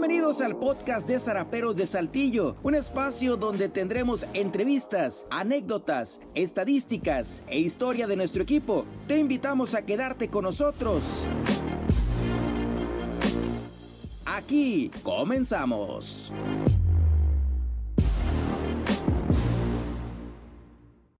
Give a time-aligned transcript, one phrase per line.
[0.00, 7.58] Bienvenidos al podcast de Zaraperos de Saltillo, un espacio donde tendremos entrevistas, anécdotas, estadísticas e
[7.58, 8.84] historia de nuestro equipo.
[9.08, 11.26] Te invitamos a quedarte con nosotros.
[14.24, 16.32] Aquí comenzamos.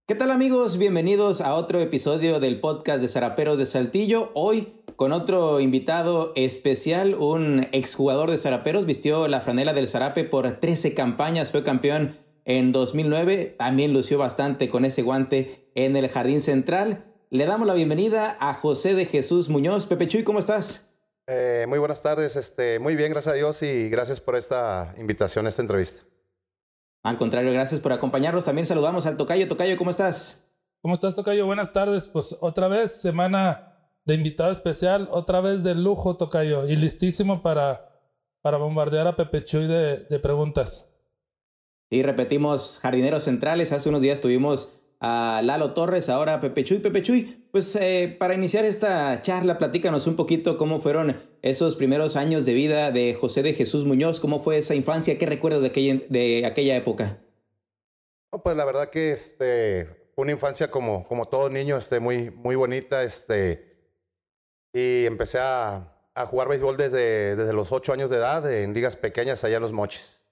[0.07, 0.79] ¿Qué tal amigos?
[0.79, 4.30] Bienvenidos a otro episodio del podcast de Zaraperos de Saltillo.
[4.35, 10.59] Hoy con otro invitado especial, un exjugador de Zaraperos, vistió la franela del Zarape por
[10.59, 16.41] 13 campañas, fue campeón en 2009, también lució bastante con ese guante en el Jardín
[16.41, 17.05] Central.
[17.30, 19.87] Le damos la bienvenida a José de Jesús Muñoz.
[19.87, 20.97] Pepe Chuy, ¿cómo estás?
[21.29, 25.46] Eh, muy buenas tardes, este, muy bien, gracias a Dios y gracias por esta invitación,
[25.46, 26.01] esta entrevista.
[27.04, 28.45] Al contrario, gracias por acompañarnos.
[28.45, 29.46] También saludamos al Tocayo.
[29.46, 30.51] Tocayo, ¿cómo estás?
[30.82, 31.46] ¿Cómo estás, Tocayo?
[31.46, 32.09] Buenas tardes.
[32.09, 33.68] Pues otra vez, semana
[34.09, 37.90] de invitado especial, otra vez de lujo, Tocayo, y listísimo para,
[38.40, 40.98] para bombardear a Pepe Chuy de, de preguntas.
[41.90, 43.70] Y repetimos, jardineros centrales.
[43.70, 46.79] Hace unos días tuvimos a Lalo Torres, ahora Pepe Chuy.
[46.79, 52.16] Pepe Chuy, pues eh, para iniciar esta charla, platícanos un poquito cómo fueron esos primeros
[52.16, 55.68] años de vida de José de Jesús Muñoz, cómo fue esa infancia, qué recuerdas de
[55.68, 57.18] aquella, de aquella época.
[58.42, 63.02] pues la verdad que este, una infancia como, como todo niño, este, muy, muy bonita,
[63.02, 63.68] este,
[64.72, 68.97] y empecé a, a jugar béisbol desde, desde los ocho años de edad en ligas
[68.97, 70.27] pequeñas allá en Los Mochis.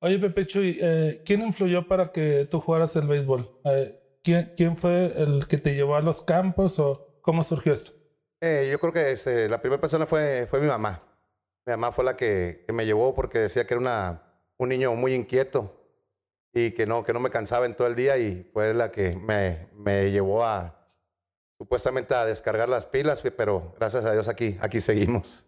[0.00, 3.48] Oye, Pepe Chuy, eh, ¿quién influyó para que tú jugaras el béisbol?
[3.64, 7.92] Eh, ¿quién, ¿quién, fue el que te llevó a los campos o cómo surgió esto?
[8.40, 11.02] Eh, yo creo que ese, la primera persona fue, fue mi mamá.
[11.64, 14.22] Mi mamá fue la que, que, me llevó porque decía que era una,
[14.58, 15.72] un niño muy inquieto
[16.52, 19.14] y que no, que no me cansaba en todo el día y fue la que
[19.14, 20.81] me, me llevó a
[21.62, 25.46] supuestamente a descargar las pilas, pero gracias a Dios aquí, aquí seguimos.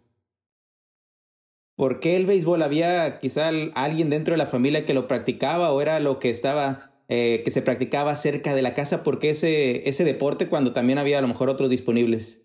[1.74, 2.62] ¿Por qué el béisbol?
[2.62, 6.92] ¿Había quizá alguien dentro de la familia que lo practicaba o era lo que estaba,
[7.08, 9.02] eh, que se practicaba cerca de la casa?
[9.02, 12.42] ¿Por qué ese, ese deporte cuando también había a lo mejor otros disponibles?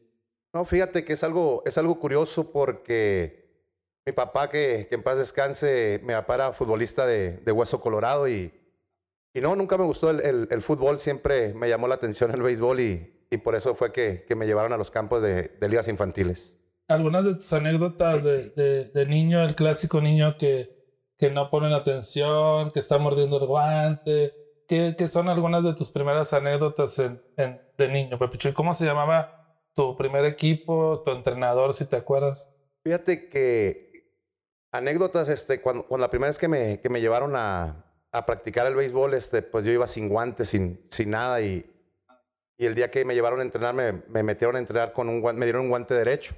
[0.52, 3.52] No, fíjate que es algo, es algo curioso porque
[4.04, 8.28] mi papá, que, que en paz descanse, mi papá era futbolista de, de Hueso Colorado
[8.28, 8.52] y,
[9.36, 12.42] y, no, nunca me gustó el, el, el, fútbol, siempre me llamó la atención el
[12.42, 15.70] béisbol y, y por eso fue que, que, me llevaron a los campos de, de
[15.70, 16.60] ligas infantiles
[16.90, 20.76] algunas de tus anécdotas de, de, de, niño, el clásico niño que,
[21.18, 24.34] que no ponen atención, que está mordiendo el guante.
[24.68, 28.50] ¿Qué, qué son algunas de tus primeras anécdotas en, en, de niño, Pepicho?
[28.50, 32.58] ¿Y cómo se llamaba tu primer equipo, tu entrenador, si te acuerdas?
[32.84, 34.12] Fíjate que
[34.72, 38.66] anécdotas, este, cuando, cuando la primera vez que me, que me llevaron a, a practicar
[38.66, 41.72] el béisbol, este, pues yo iba sin guantes, sin, sin nada y,
[42.60, 45.22] y el día que me llevaron a entrenar me, me metieron a entrenar con un
[45.22, 46.36] guante, me dieron un guante derecho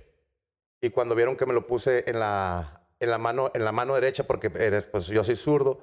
[0.80, 3.96] y cuando vieron que me lo puse en la, en la, mano, en la mano
[3.96, 5.80] derecha, porque pues yo soy zurdo,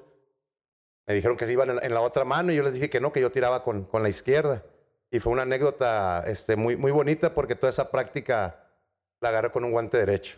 [1.05, 3.01] me dijeron que se iban en, en, la otra mano y yo les dije que
[3.01, 4.63] no, que yo tiraba con, con la izquierda.
[5.11, 8.63] Y fue una anécdota este, muy, muy bonita porque toda esa práctica
[9.19, 10.37] la agarré con un guante derecho.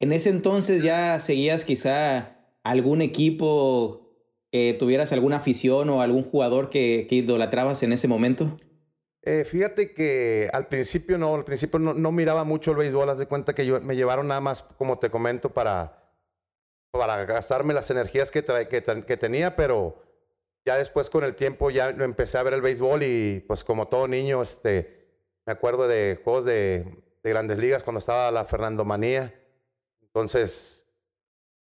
[0.00, 4.07] En ese entonces ya seguías quizá algún equipo
[4.50, 8.56] que tuvieras alguna afición o algún jugador que, idolatrabas en ese momento?
[9.22, 13.26] Eh, fíjate que al principio no, al principio no, miraba mucho el béisbol, haz de
[13.26, 16.12] cuenta que yo, me llevaron nada más, como te comento, para,
[16.90, 20.02] para gastarme las energías que, que, tenía, pero
[20.64, 24.08] ya después con el tiempo ya empecé a ver el béisbol y pues como todo
[24.08, 25.08] niño, este,
[25.44, 29.34] me acuerdo de juegos de, de grandes ligas cuando estaba la Fernando Manía,
[30.00, 30.77] entonces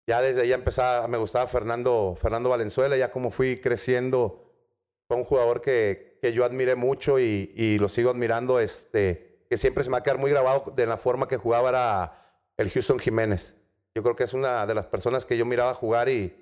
[0.08, 4.54] ya desde ahí empezaba, me gustaba Fernando, Fernando Valenzuela, ya como fui creciendo,
[5.08, 9.58] fue un jugador que, que yo admiré mucho y, y, lo sigo admirando, este, que
[9.58, 12.70] siempre se me va a quedar muy grabado de la forma que jugaba era el
[12.70, 13.62] Houston Jiménez.
[13.96, 16.36] Yo creo que es una de las personas que yo miraba jugar y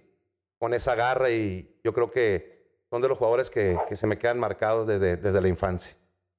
[0.60, 4.18] con esa garra y yo creo que son de los jugadores que, que se me
[4.18, 5.96] quedan marcados desde, desde la infancia.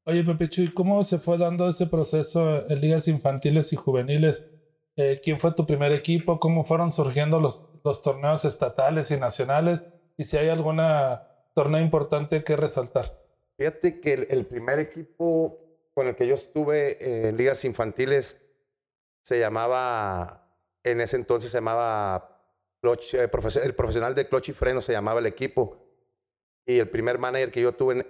[0.07, 4.54] Oye, Pepe Chuy, ¿cómo se fue dando ese proceso en ligas infantiles y juveniles?
[4.97, 6.39] Eh, ¿Quién fue tu primer equipo?
[6.39, 9.83] ¿Cómo fueron surgiendo los, torneos estatales y nacionales?
[10.17, 13.05] Y si hay alguna torneo importante que resaltar.
[13.57, 15.59] Fíjate que el, primer equipo
[15.95, 18.47] con el que yo estuve en ligas infantiles
[19.25, 20.49] se llamaba,
[20.83, 22.41] en ese entonces se llamaba,
[22.83, 23.29] eh,
[23.63, 25.79] el profesional de Clutch y Freno se llamaba el equipo.
[26.67, 28.07] Y el primer manager que yo tuve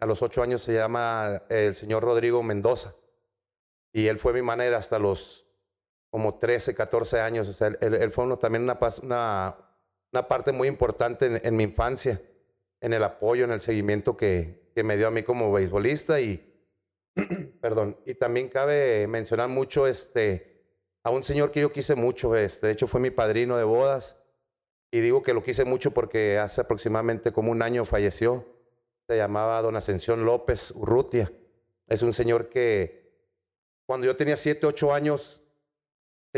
[0.00, 2.94] a los ocho años se llama el señor Rodrigo Mendoza.
[3.92, 5.47] Y él fue mi manager hasta los
[6.10, 7.48] como 13, 14 años.
[7.48, 9.56] O sea, él, él fue uno, también una, una,
[10.12, 12.20] una, parte muy importante en, en mi infancia
[12.80, 16.44] en el apoyo, en el seguimiento que, que me dio a mí como beisbolista y,
[17.60, 20.62] perdón, y también cabe mencionar mucho este,
[21.02, 22.36] a un señor que yo quise mucho.
[22.36, 24.22] Este, de hecho, fue mi padrino de bodas.
[24.90, 28.46] Y digo que lo quise mucho porque hace aproximadamente como un año falleció.
[29.06, 31.32] Se llamaba don Ascensión López Urrutia.
[31.86, 33.12] Es un señor que
[33.86, 35.47] cuando yo tenía 7, 8 años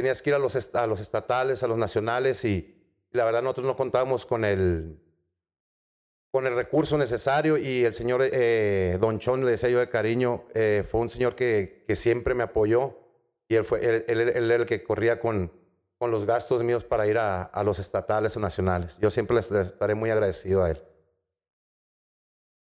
[0.01, 2.75] tenías que ir a los, a los estatales, a los nacionales y,
[3.13, 4.99] la verdad nosotros no contábamos con el,
[6.31, 10.45] con el recurso necesario y el señor eh, Don Chon, le decía yo de cariño,
[10.55, 12.97] eh, fue un señor que, que, siempre me apoyó
[13.47, 15.53] y él, fue, él, él, él, el que corría con,
[15.99, 18.97] con los gastos míos para ir a, a los estatales o nacionales.
[19.03, 20.81] Yo siempre les estaré muy agradecido a él.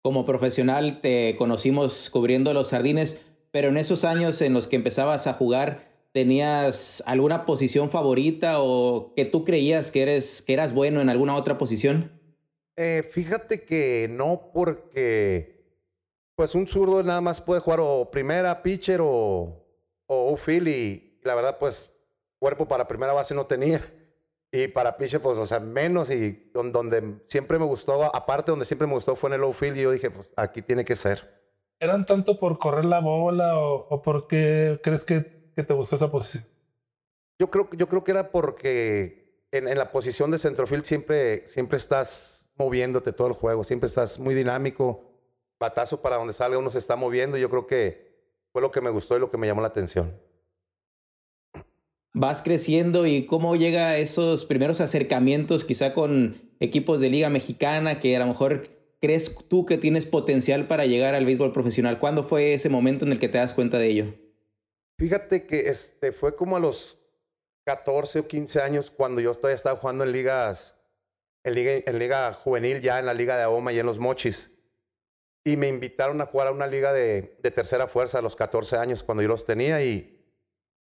[0.04, 5.26] Como profesional te conocimos cubriendo los sardines, pero en esos años en los que empezabas
[5.26, 11.02] a jugar, ¿tenías alguna posición favorita o que tú creías que, eres, que eras bueno
[11.02, 12.12] en alguna otra posición?
[12.78, 15.66] Eh, fíjate que no, porque
[16.36, 19.68] pues un zurdo nada más puede jugar o primera, pitcher o,
[20.08, 21.94] o outfield y la verdad pues
[22.40, 23.82] cuerpo para primera base no tenía.
[24.52, 26.12] Y para pitcher, pues, o sea, menos.
[26.12, 29.78] Y donde siempre me gustó, aparte donde siempre me gustó fue en el outfield.
[29.78, 31.42] Y yo dije, pues aquí tiene que ser.
[31.80, 35.96] ¿Eran tanto por correr la bola o, o por qué crees que, que, te gustó
[35.96, 36.44] esa posición?
[37.40, 41.78] Yo creo, yo creo que era porque en, en, la posición de centrofield siempre, siempre
[41.78, 43.64] estás moviéndote todo el juego.
[43.64, 45.04] Siempre estás muy dinámico.
[45.60, 47.38] Batazo para donde salga uno se está moviendo.
[47.38, 48.14] Yo creo que
[48.52, 50.14] fue lo que me gustó y lo que me llamó la atención
[52.14, 58.00] vas creciendo y cómo llega a esos primeros acercamientos quizá con equipos de liga mexicana
[58.00, 58.70] que a lo mejor
[59.02, 62.00] crees tú que tienes potencial para llegar al béisbol profesional.
[62.00, 64.14] ¿Cuándo fue ese momento en el que te das cuenta de ello?
[65.04, 66.98] Fíjate que este fue como a los
[67.66, 70.80] 14 o 15 años cuando yo todavía estaba jugando en ligas,
[71.44, 74.58] en liga, en liga juvenil ya, en la liga de Ahoma y en los Mochis.
[75.44, 79.04] Y me invitaron a jugar a una liga de, tercera fuerza a los 14 años
[79.04, 80.24] cuando yo los tenía y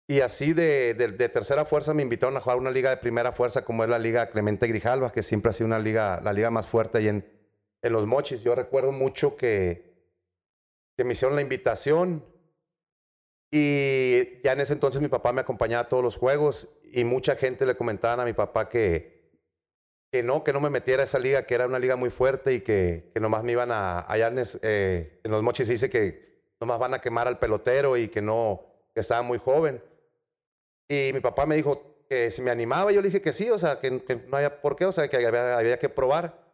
[0.09, 0.97] y así de,
[1.33, 4.31] tercera fuerza me invitaron a jugar una liga de primera fuerza como es la Liga
[4.31, 7.25] Clemente Grijalva, que siempre ha sido una liga, la liga más fuerte ahí en,
[7.83, 8.43] en Los Mochis.
[8.43, 9.95] Yo recuerdo mucho que,
[10.97, 12.25] que me hicieron la invitación
[13.51, 17.37] y ya en ese entonces mi papá me acompañaba a todos los juegos y mucha
[17.37, 19.33] gente le comentaban a mi papá que,
[20.11, 22.53] que no, que no me metiera a esa liga, que era una liga muy fuerte
[22.53, 26.79] y que, que nomás me iban a, allá en, eh, Los Mochis dice que nomás
[26.79, 29.83] van a quemar al pelotero y que no, que estaba muy joven.
[30.89, 33.59] Y mi papá me dijo que si me animaba, yo le dije que sí, o
[33.59, 33.91] sea, que,
[34.27, 36.47] no había por qué, o sea, que había, había, que probar.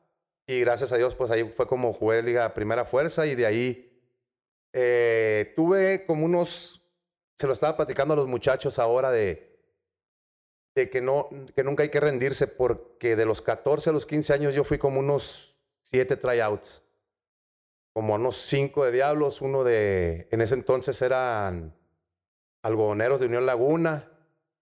[0.46, 4.02] Y gracias a Dios, pues ahí fue como jugué Liga Primera Fuerza y de ahí
[4.72, 6.83] eh, tuve como unos,
[7.36, 9.58] se lo estaba platicando a los muchachos ahora de,
[10.74, 14.54] que, no, que nunca hay que rendirse porque de los 14 a los 15 años
[14.54, 16.82] yo fui como unos 7 tryouts,
[17.92, 21.74] como unos 5 de Diablos, uno de, en ese entonces eran
[22.62, 24.10] algodoneros de Unión Laguna,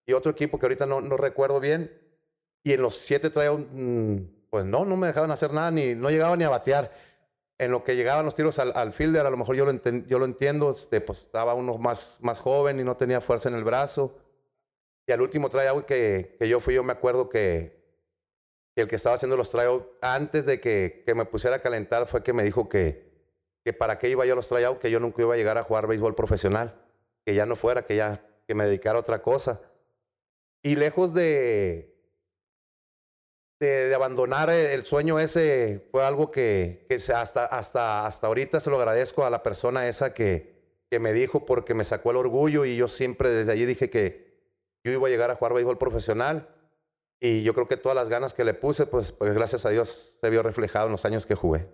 [0.06, 1.90] y otro equipo que ahorita no, no recuerdo bien.
[2.64, 4.16] Y en los siete tryouts, mm,
[4.50, 6.92] pues no, no me dejaban hacer nada, ni no llegaba ni a batear.
[7.62, 10.70] En lo que llegaban los tiros al, al fielder, a lo mejor yo lo, entiendo,
[10.70, 14.18] este, pues estaba uno más, joven y no tenía fuerza en el brazo.
[15.06, 17.80] Y al último tryout que, yo fui, yo me acuerdo que,
[18.74, 22.32] el que estaba haciendo los tryouts, antes de que, me pusiera a calentar, fue que
[22.32, 23.12] me dijo que,
[23.64, 25.62] que para qué iba yo a los tryouts, que yo nunca iba a llegar a
[25.62, 26.74] jugar béisbol profesional,
[27.24, 29.60] que ya no fuera, que ya que me dedicara a otra cosa.
[30.64, 31.91] Y lejos de,
[33.66, 38.76] de, abandonar el sueño ese, fue algo que, que hasta, hasta, hasta ahorita se lo
[38.76, 40.52] agradezco a la persona esa que,
[40.90, 44.32] que me dijo porque me sacó el orgullo y yo siempre desde allí dije que
[44.84, 46.48] yo iba a llegar a jugar béisbol profesional.
[47.20, 50.18] Y yo creo que todas las ganas que le puse, pues, pues gracias a Dios
[50.20, 51.68] se vio reflejado en los años que jugué.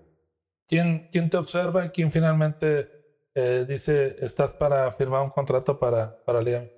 [0.66, 2.90] ¿Quién, quién te observa y quién finalmente
[3.34, 6.68] eh, dice estás para firmar un contrato para, para Liam?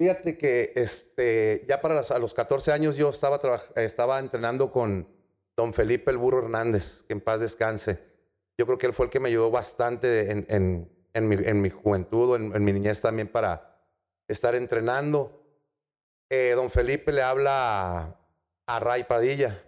[0.00, 3.38] Fíjate que este, ya para a los 14 años yo estaba,
[3.76, 5.06] estaba entrenando con
[5.54, 8.02] don Felipe el Burro Hernández, que en paz descanse.
[8.56, 11.60] Yo creo que él fue el que me ayudó bastante en, en, en, mi, en
[11.60, 13.78] mi, juventud, en, mi niñez también para
[14.26, 15.44] estar entrenando.
[16.30, 18.16] Eh, don Felipe le habla
[18.66, 19.62] a, Ray Padilla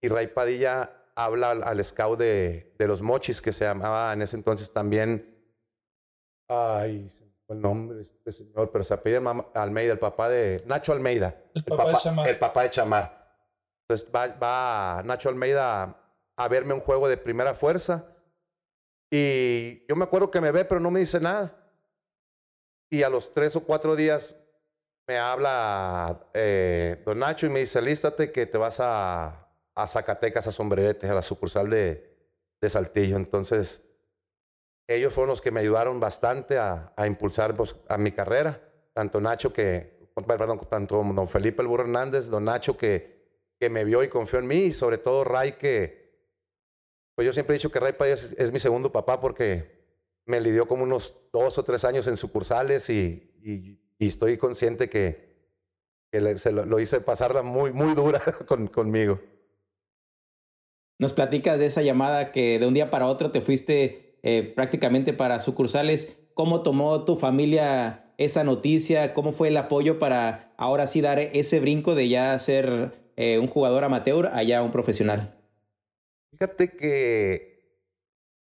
[0.00, 4.22] y Ray Padilla habla al, al scout de, de, los Mochis, que se llamaba en
[4.22, 5.36] ese entonces también...
[6.48, 7.10] Ay,
[7.48, 9.20] el nombre de este señor, pero se apellida
[9.54, 11.36] Almeida, el papá de Nacho Almeida.
[11.54, 12.28] El papá, de Chamar.
[12.28, 13.36] El papá de Chamar.
[13.82, 15.96] Entonces va, va Nacho Almeida
[16.36, 18.04] a, verme un juego de primera fuerza.
[19.10, 21.56] Y yo me acuerdo que me ve, pero no me dice nada.
[22.90, 24.36] Y a los tres o cuatro días
[25.06, 30.48] me habla eh, don Nacho y me dice, lístate que te vas a, a Zacatecas,
[30.48, 32.12] a Sombreretes, a la sucursal de,
[32.60, 33.16] de Saltillo.
[33.16, 33.85] Entonces
[34.88, 38.60] ellos fueron los que me ayudaron bastante a, impulsar pues, a mi carrera.
[38.92, 43.16] Tanto Nacho, que perdón, tanto don Felipe el Burro Hernández, don Nacho, que,
[43.58, 46.06] que me vio y confió en mí, y sobre todo Ray, que,
[47.14, 49.76] pues yo siempre he dicho que Ray Payas es, mi segundo papá porque
[50.26, 55.36] me lidió como unos dos o tres años en sucursales y, y, estoy consciente que,
[56.10, 59.20] que se lo, hice pasarla muy, muy dura con, conmigo.
[60.98, 65.12] Nos platicas de esa llamada que de un día para otro te fuiste eh, prácticamente
[65.12, 66.16] para sucursales.
[66.34, 69.14] ¿Cómo tomó tu familia esa noticia?
[69.14, 73.46] ¿Cómo fue el apoyo para ahora sí dar ese brinco de ya ser eh, un
[73.46, 75.38] jugador amateur a ya un profesional?
[76.32, 77.86] Fíjate que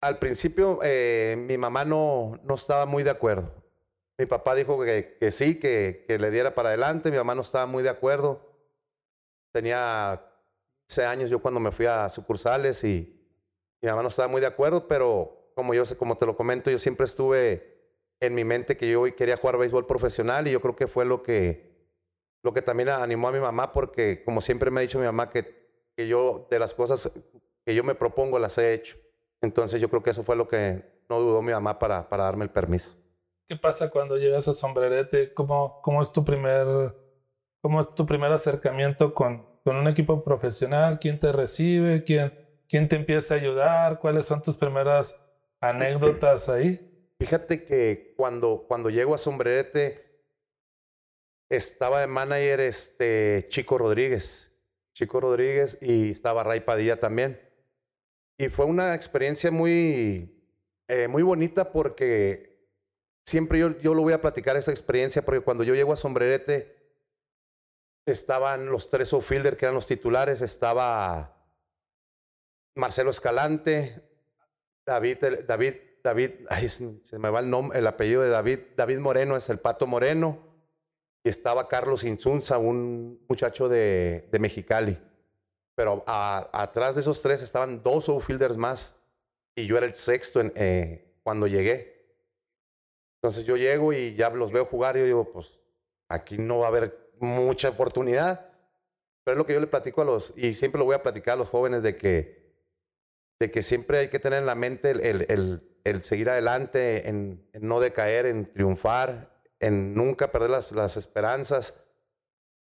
[0.02, 3.50] al principio eh, mi mamá no, no estaba muy de acuerdo.
[4.18, 7.10] Mi papá dijo que, sí, que, que, le diera para adelante.
[7.10, 8.46] Mi mamá no estaba muy de acuerdo.
[9.52, 10.22] Tenía
[10.88, 13.26] 15 años yo cuando me fui a sucursales y
[13.80, 16.78] mi mamá no estaba muy de acuerdo, pero como yo como te lo comento, yo
[16.78, 17.72] siempre estuve
[18.20, 21.22] en mi mente que yo quería jugar béisbol profesional y yo creo que fue lo
[21.22, 21.88] que,
[22.42, 25.28] lo que también animó a mi mamá porque como siempre me ha dicho mi mamá
[25.28, 27.10] que, que yo de las cosas
[27.64, 28.96] que yo me propongo las he hecho.
[29.40, 32.44] Entonces yo creo que eso fue lo que no dudó mi mamá para, para darme
[32.44, 32.94] el permiso.
[33.48, 35.34] ¿Qué pasa cuando llegas a Sombrerete?
[35.34, 36.96] ¿Cómo, cómo, es, tu primer,
[37.60, 40.98] cómo es tu primer acercamiento con, con un equipo profesional?
[41.00, 42.04] ¿Quién te recibe?
[42.04, 42.32] ¿Quién,
[42.68, 43.98] ¿Quién te empieza a ayudar?
[43.98, 45.31] ¿Cuáles son tus primeras
[45.62, 47.14] anécdotas ahí?
[47.18, 50.20] Fíjate que cuando, cuando llego a Sombrerete,
[51.48, 54.52] estaba de manager este Chico Rodríguez.
[54.92, 57.40] Chico Rodríguez y estaba Ray Padilla también.
[58.38, 60.44] Y fue una experiencia muy,
[60.88, 62.68] eh, muy bonita porque
[63.24, 66.82] siempre yo, yo lo voy a platicar esa experiencia porque cuando yo llego a Sombrerete
[68.04, 71.46] estaban los tres outfielders que eran los titulares, estaba
[72.74, 74.11] Marcelo Escalante,
[74.84, 76.30] David, David David,
[77.04, 80.38] se me va el nombre, el apellido de David, David Moreno es el Pato Moreno,
[81.24, 84.98] y estaba Carlos Insunza, un muchacho de, Mexicali.
[85.76, 89.00] Pero atrás de esos tres estaban dos outfielders más,
[89.54, 91.92] y yo era el sexto en, eh, cuando llegué.
[93.20, 95.62] Entonces yo llego y ya los veo jugar y yo digo, pues
[96.08, 98.48] aquí no va a haber mucha oportunidad.
[99.22, 101.34] Pero es lo que yo le platico a los, y siempre lo voy a platicar
[101.34, 102.41] a los jóvenes de que,
[103.42, 105.26] de que siempre hay que tener en la mente el,
[105.82, 111.84] el seguir adelante, en, no decaer, en triunfar, en nunca perder las, las esperanzas.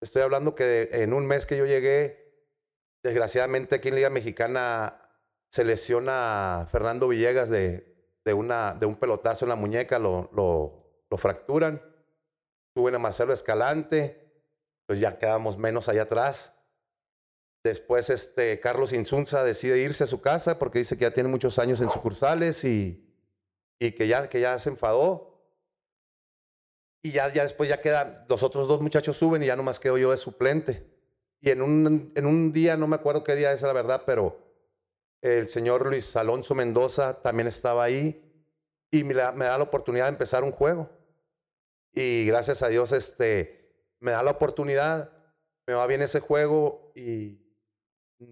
[0.01, 2.33] Estoy hablando que en un mes que yo llegué,
[3.03, 5.07] desgraciadamente aquí en Liga Mexicana
[5.51, 11.05] se lesiona Fernando Villegas de, de, una, de un pelotazo en la muñeca, lo, lo,
[11.11, 11.79] lo fracturan.
[12.75, 14.33] Suben a Marcelo Escalante,
[14.87, 16.60] pues ya quedamos menos allá atrás.
[17.63, 21.59] Después este Carlos Insunza decide irse a su casa porque dice que ya tiene muchos
[21.59, 23.07] años en sucursales y,
[23.79, 25.31] y que ya, que ya se enfadó.
[27.03, 29.97] Y ya, ya después ya queda, los otros dos muchachos suben y ya nomás quedo
[29.97, 30.87] yo de suplente.
[31.39, 34.39] Y en un, en un día, no me acuerdo qué día es la verdad, pero
[35.21, 38.31] el señor Luis Alonso Mendoza también estaba ahí
[38.91, 40.89] y me da, me da la oportunidad de empezar un juego.
[41.93, 45.11] Y gracias a Dios este, me da la oportunidad,
[45.65, 47.40] me va bien ese juego y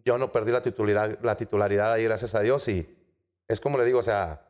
[0.04, 2.68] yo no perdí la titularidad, la titularidad ahí, gracias a Dios.
[2.68, 2.98] Y
[3.48, 4.46] es como le digo, o sea,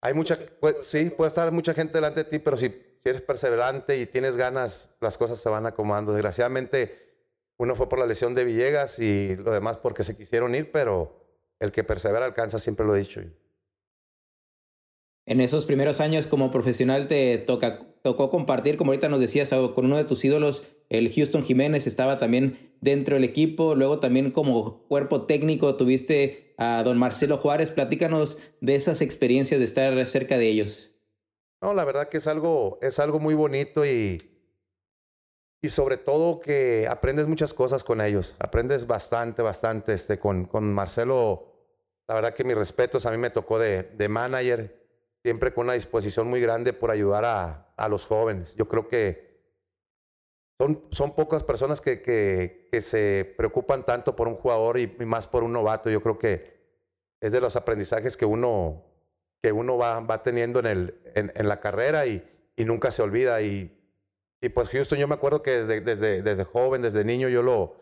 [0.00, 0.38] hay mucha,
[0.82, 4.36] sí, puede estar mucha gente delante de ti, pero si, si eres perseverante y tienes
[4.36, 6.12] ganas, las cosas se van acomodando.
[6.12, 7.06] Desgraciadamente,
[7.56, 11.24] uno fue por la lesión de Villegas y lo demás porque se quisieron ir, pero
[11.58, 13.22] el que persevera alcanza, siempre lo he dicho.
[15.24, 19.86] En esos primeros años como profesional te toca, tocó compartir, como ahorita nos decías, con
[19.86, 24.86] uno de tus ídolos, el Houston Jiménez estaba también dentro del equipo, luego también como
[24.86, 27.70] cuerpo técnico tuviste a don Marcelo Juárez.
[27.70, 30.92] Platícanos de esas experiencias de estar cerca de ellos.
[31.60, 34.22] No, la verdad que es algo, es algo muy bonito y,
[35.62, 38.36] y sobre todo que aprendes muchas cosas con ellos.
[38.38, 39.92] Aprendes bastante, bastante.
[39.94, 41.54] Este, con, con Marcelo,
[42.06, 44.86] la verdad que mis respetos, a mí me tocó de, de manager,
[45.24, 48.54] siempre con una disposición muy grande por ayudar a, a los jóvenes.
[48.54, 49.25] Yo creo que
[50.58, 55.26] son, son pocas personas que, que, que, se preocupan tanto por un jugador y, más
[55.26, 55.90] por un novato.
[55.90, 56.56] Yo creo que
[57.20, 58.84] es de los aprendizajes que uno,
[59.42, 63.02] que uno va, va teniendo en, el, en, en la carrera y, y, nunca se
[63.02, 63.42] olvida.
[63.42, 63.78] Y,
[64.40, 67.76] y pues Houston, yo me acuerdo que desde, desde, desde joven, desde niño, yo lo,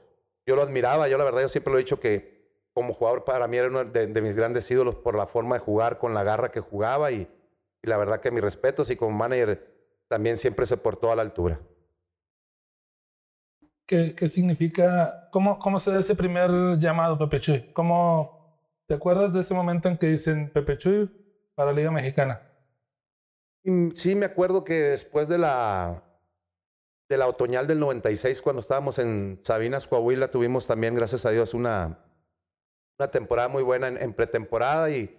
[0.44, 1.06] yo lo admiraba.
[1.08, 2.34] Yo la verdad, yo siempre lo he dicho que
[2.72, 5.98] como jugador para mí era uno de, mis grandes ídolos por la forma de jugar,
[5.98, 7.28] con la garra que jugaba y,
[7.82, 9.72] y la verdad que mis respetos y como manager
[10.08, 11.60] también siempre se portó a la altura.
[13.86, 15.28] ¿Qué, significa?
[15.30, 17.72] ¿Cómo, ¿Cómo se da ese primer llamado, Pepe Chuy?
[17.74, 18.44] ¿Cómo,
[18.86, 21.10] ¿Te acuerdas de ese momento en que dicen Pepe Chuy
[21.54, 22.40] para Liga Mexicana?
[23.64, 26.02] Mm, sí, me acuerdo que después de la,
[27.08, 31.52] de la otoñal del 96, cuando estábamos en Sabinas, Coahuila, tuvimos también, gracias a Dios,
[31.52, 31.98] una,
[32.98, 35.18] una temporada muy buena en, pretemporada y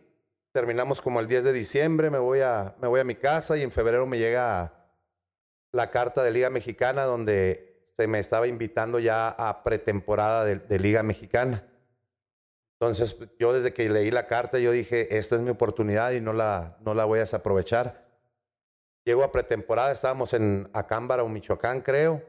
[0.52, 3.62] terminamos como el 10 de diciembre, me voy, a, me voy a mi casa y
[3.62, 4.74] en febrero me llega
[5.72, 11.02] la carta de Liga Mexicana donde se me estaba invitando ya a pretemporada de, Liga
[11.04, 11.66] Mexicana.
[12.80, 16.34] Entonces yo desde que leí la carta yo dije, esta es mi oportunidad y no
[16.34, 18.06] la, no la voy a desaprovechar.
[19.06, 22.22] Llego a pretemporada, estábamos en Acámbara o Michoacán, creo.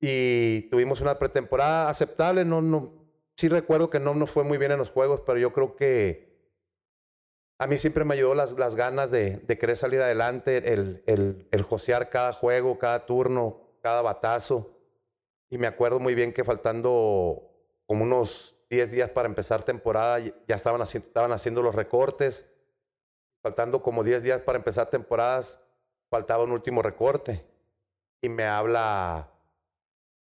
[0.00, 2.44] Y tuvimos una pretemporada aceptable.
[2.44, 2.92] No, no,
[3.36, 6.28] sí recuerdo que no nos fue muy bien en los juegos, pero yo creo que
[7.60, 11.48] a mí siempre me ayudó las, las ganas de, de, querer salir adelante, el, el,
[11.50, 14.78] el josear cada juego, cada turno, cada batazo.
[15.50, 17.50] Y me acuerdo muy bien que faltando
[17.86, 20.82] como unos 10 días para empezar temporada, ya estaban,
[21.32, 22.54] haciendo los recortes
[23.42, 25.64] faltando como 10 días para empezar temporadas,
[26.10, 27.44] faltaba un último recorte.
[28.20, 29.30] Y me habla,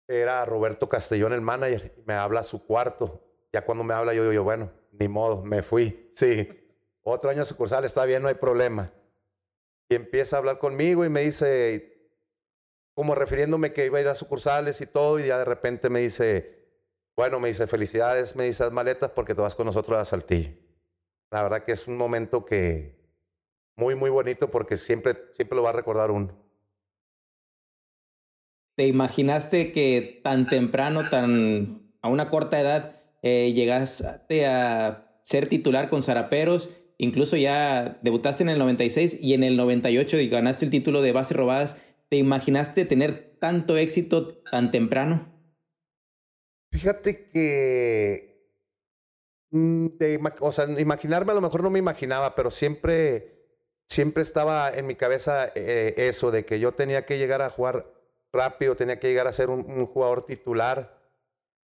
[0.08, 3.24] era Roberto Castellón el manager, y me habla a su cuarto.
[3.54, 6.12] Ya cuando me habla, yo digo, bueno, ni modo, me fui.
[6.20, 6.50] Sí,
[7.02, 8.92] otro año sucursal, está bien, no hay problema.
[9.88, 11.99] Y empieza a hablar conmigo y me dice,
[12.94, 16.00] como refiriéndome que iba a ir a sucursales y todo, y ya de repente me
[16.00, 16.60] dice,
[17.16, 20.52] bueno, me dice, felicidades, me dice, maletas porque te vas con nosotros a Saltillo.
[21.32, 23.00] La verdad que es un momento que
[23.76, 26.34] muy, muy bonito porque siempre, siempre lo va a recordar uno.
[28.76, 35.90] ¿Te imaginaste que tan temprano, tan a una corta edad, eh, llegaste a ser titular
[35.90, 36.70] con Zaraperos?
[36.98, 41.34] Incluso ya debutaste en el 96 y en el 98 ganaste el título de base
[41.34, 41.78] robadas.
[42.10, 45.34] ¿Te imaginaste tener tanto éxito tan temprano?
[46.72, 48.30] Fíjate que
[49.52, 49.88] Mm,
[50.42, 53.48] o sea, imaginarme a lo mejor no me imaginaba, pero siempre,
[53.88, 57.92] siempre estaba en mi cabeza eh, eso de que yo tenía que llegar a jugar
[58.32, 61.00] rápido, tenía que llegar a ser un, jugador titular.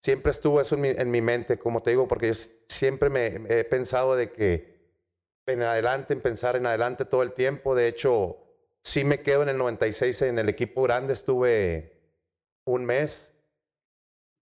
[0.01, 2.33] Siempre estuvo eso en mi, mente, como te digo, porque yo
[2.67, 4.75] siempre me he pensado de que
[5.47, 7.75] en adelante, en pensar en adelante todo el tiempo.
[7.75, 8.37] De hecho,
[8.85, 11.99] sí me quedo en el 96 en el equipo grande, estuve
[12.65, 13.33] un mes.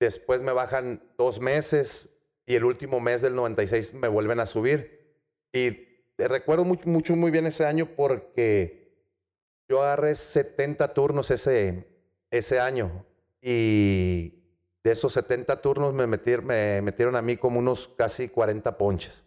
[0.02, 5.16] Después me bajan dos meses, y el último mes del 96 me vuelven a subir.
[5.54, 8.92] Y recuerdo mucho, muy bien ese año porque
[9.70, 11.88] yo agarré 70 turnos ese,
[12.30, 13.06] ese año
[13.42, 14.44] y
[14.84, 19.24] de esos 70 turnos me, me metieron a mí como unos casi 40 ponches.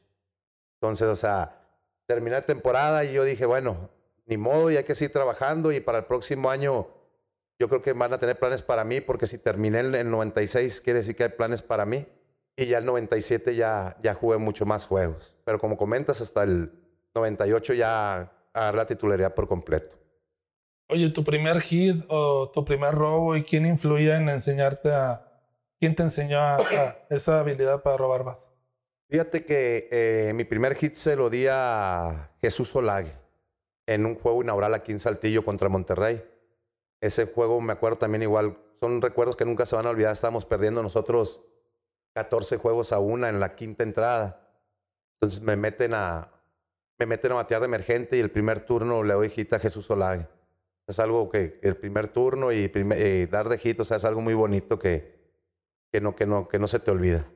[0.75, 1.59] Entonces, o sea,
[2.07, 3.96] terminé la temporada y yo dije, bueno,
[4.27, 6.89] ni modo, y hay que seguir trabajando y para el próximo año
[7.59, 10.81] yo creo que van a tener planes para mí porque si terminé en el 96
[10.81, 12.07] quiere decir que hay planes para mí.
[12.59, 15.37] Y ya el 97 ya, ya jugué mucho más juegos.
[15.45, 16.73] Pero como comentas, hasta el
[17.15, 19.97] 98 ya dar la titularidad por completo.
[20.89, 25.23] Oye, tu primer hit o tu primer robo y quién influía en enseñarte a...
[25.79, 26.57] ¿Quién te enseñó a,
[27.11, 28.57] esa habilidad para robar más?
[29.11, 33.26] Fíjate que eh, mi primer hit se lo di a Jesús Olague
[33.87, 36.23] en un juego inaugural aquí en Saltillo contra Monterrey.
[37.01, 40.13] Ese juego me acuerdo también igual, son recuerdos que nunca se van a olvidar.
[40.13, 41.47] Estábamos perdiendo nosotros
[42.15, 44.51] 14 juegos a una en la quinta entrada.
[45.15, 46.31] Entonces me meten a,
[46.99, 49.91] me meten a batear de emergente y el primer turno le doy hit a Jesús
[49.91, 50.27] Olague.
[50.87, 52.69] Es algo que el primer turno y,
[53.27, 55.17] dar de hit, o es algo muy bonito que,
[55.93, 57.29] que, no, que, no, que no se te olvida.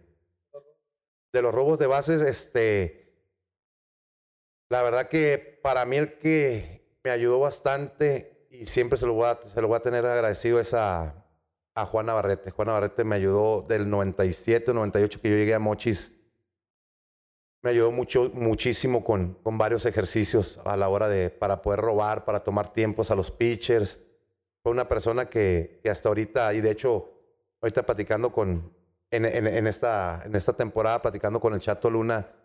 [1.33, 3.00] De los robos de bases, este,
[4.71, 9.27] la verdad que para mí el que me ayudó bastante y siempre se lo voy
[9.27, 11.25] a, se lo voy a tener agradecido es a,
[11.75, 12.53] a Juan Navarrete.
[12.53, 16.21] Juan Navarrete me ayudó del 97, 98 que yo llegué a Mochis.
[17.63, 22.25] Me ayudó mucho, muchísimo con, con varios ejercicios a la hora de, para poder robar,
[22.25, 24.07] para tomar tiempos a los pitchers.
[24.63, 27.11] Fue una persona que, hasta ahorita, y de hecho,
[27.61, 28.73] ahorita platicando con,
[29.11, 32.40] en, en, esta, en esta temporada, platicando con el Chato Luna,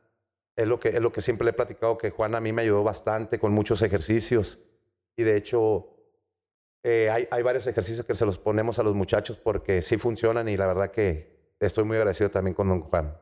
[0.56, 2.62] es lo, que, es lo que siempre le he platicado, que Juan a mí me
[2.62, 4.70] ayudó bastante con muchos ejercicios.
[5.18, 5.90] Y de hecho,
[6.84, 10.48] eh, hay, hay, varios ejercicios que se los ponemos a los muchachos porque sí funcionan
[10.48, 13.18] y la verdad que estoy muy agradecido también con don Juan.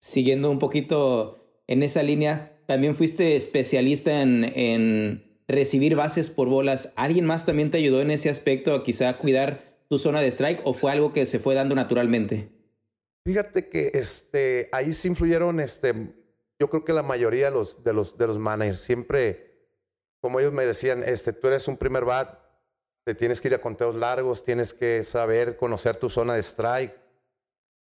[0.00, 6.92] Siguiendo un poquito en esa línea, también fuiste especialista en, en recibir bases por bolas.
[6.96, 10.74] ¿Alguien más también te ayudó en ese aspecto quizá cuidar tu zona de strike o
[10.74, 12.55] fue algo que se fue dando naturalmente?
[13.26, 15.92] Fíjate que este, ahí sí influyeron, este,
[16.58, 19.46] yo creo que la mayoría de los, de los, de los managers siempre
[20.20, 22.38] como ellos me decían, este, tú eres un primer bat,
[23.04, 26.96] te tienes que ir a conteos largos, tienes que saber conocer tu zona de strike,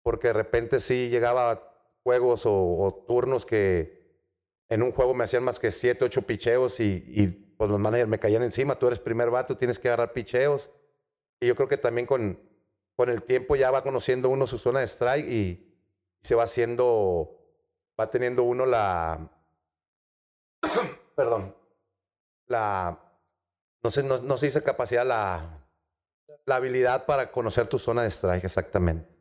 [0.03, 4.21] porque de repente sí llegaba juegos o, turnos que
[4.69, 8.19] en un juego me hacían más que siete, ocho picheos y, pues los managers me
[8.19, 10.71] caían encima, tú eres primer vato, tienes que agarrar picheos.
[11.41, 12.39] Y yo creo que también con,
[12.97, 15.75] con el tiempo ya va conociendo uno su zona de strike y
[16.23, 17.39] se va haciendo,
[17.99, 19.31] va teniendo uno la,
[21.17, 21.55] perdón,
[22.47, 22.99] la,
[23.83, 25.65] no sé, no, no se dice capacidad, la,
[26.47, 29.15] la habilidad para conocer tu zona de strike exactamente.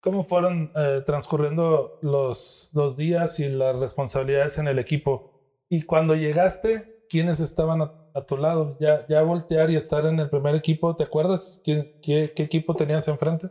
[0.00, 5.30] ¿Cómo fueron eh, transcurriendo los, los días y las responsabilidades en el equipo?
[5.68, 8.76] Y cuando llegaste, ¿quiénes estaban a, tu lado?
[8.78, 13.48] Ya, ya voltear y estar en el primer equipo, ¿te acuerdas qué, equipo tenías enfrente?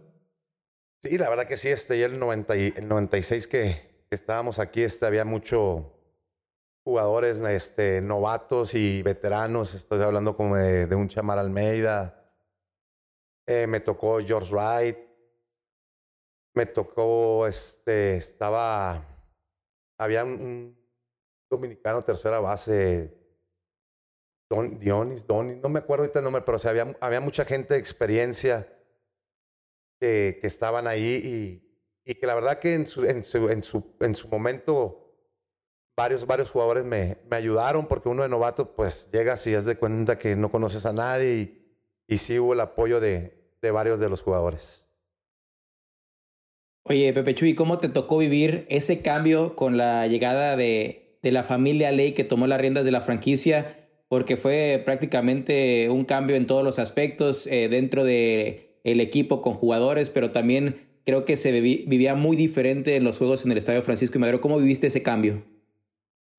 [1.03, 4.81] Sí, la verdad que sí, este, ya el, 90 y, el 96 que, estábamos aquí,
[4.81, 5.93] este, había mucho
[6.83, 9.75] jugadores este, novatos y veteranos.
[9.75, 12.33] Estoy hablando como de, de un Chamar Almeida.
[13.45, 14.97] Eh, me tocó George Wright,
[16.55, 19.05] me tocó, este, estaba,
[19.97, 20.77] había un,
[21.49, 23.18] dominicano tercera base,
[24.49, 27.79] Don, Dionis, Donis, no me acuerdo ahorita el nombre, pero había, había mucha gente de
[27.79, 28.67] experiencia
[29.99, 31.61] que, estaban ahí
[32.05, 35.13] y, que la verdad que en su, en su, en su, en su momento
[35.95, 39.75] varios, varios jugadores me, me ayudaron porque uno de novato pues llegas y es de
[39.75, 41.59] cuenta que no conoces a nadie y,
[42.07, 44.87] y sí hubo el apoyo de, de varios de los jugadores.
[46.83, 51.43] Oye, Pepe Chuy, ¿cómo te tocó vivir ese cambio con la llegada de, de la
[51.43, 53.78] familia Ley que tomó las riendas de la franquicia?
[54.09, 59.53] Porque fue prácticamente un cambio en todos los aspectos eh, dentro del el equipo con
[59.53, 63.57] jugadores, pero también creo que se viví, vivía muy diferente en los juegos en el
[63.57, 64.41] Estadio Francisco y Madero.
[64.41, 65.43] ¿Cómo viviste ese cambio?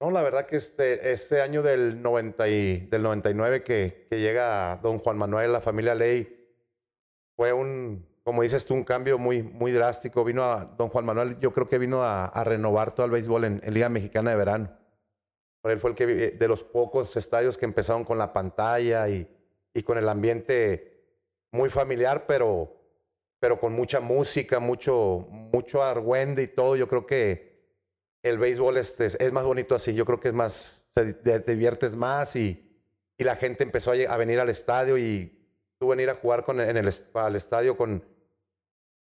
[0.00, 4.78] No, la verdad que este, este año del, 90 y, del 99 que, que llega
[4.82, 6.26] don Juan Manuel, la familia Ley,
[7.36, 10.24] fue un, como dices tú, un cambio muy, muy drástico.
[10.24, 13.88] Vino don Juan Manuel, yo creo que vino a, renovar todo el béisbol en, Liga
[13.88, 14.70] Mexicana de Verano.
[15.60, 19.28] Por él fue el que de los pocos estadios que empezaron con la pantalla y,
[19.74, 21.04] y con el ambiente
[21.52, 22.74] muy familiar, pero,
[23.38, 26.76] pero con mucha música, mucho, mucho argüende y todo.
[26.76, 27.50] Yo creo que
[28.22, 29.94] el béisbol este es, más bonito así.
[29.94, 32.80] Yo creo que es más, te diviertes más y,
[33.18, 35.38] y la gente empezó a, a venir al estadio y
[35.78, 38.02] tú venir a jugar con, en el, al estadio con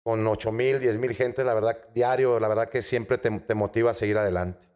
[0.03, 3.55] con 8 mil, 10 mil gente, la verdad, diario, la verdad que siempre te, te,
[3.55, 4.67] motiva a seguir adelante.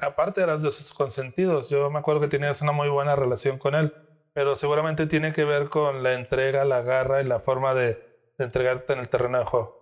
[0.00, 3.74] Aparte eras de sus consentidos, yo me acuerdo que tenías una muy buena relación con
[3.74, 3.92] él,
[4.32, 8.08] pero seguramente tiene que ver con la entrega, la garra y la forma de,
[8.38, 9.78] entregarte en el terreno de juego.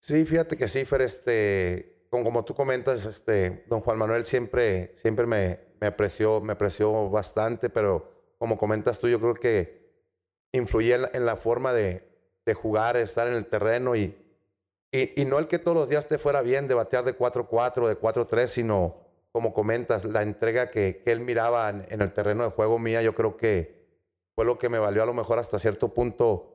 [0.00, 5.60] Sí, fíjate que sí, este, como, tú comentas, este, don Juan Manuel siempre, siempre me,
[5.80, 9.92] me, apreció, me apreció bastante, pero como comentas tú, yo creo que
[10.52, 12.08] influía en la, en la forma de,
[12.46, 14.16] de jugar, estar en el terreno y,
[14.90, 17.88] y, y, no el que todos los días te fuera bien de batear de 4-4,
[17.88, 22.44] de 4-3, sino, como comentas, la entrega que, que él miraba en, en, el terreno
[22.44, 23.86] de juego mía, yo creo que
[24.34, 26.54] fue lo que me valió a lo mejor hasta cierto punto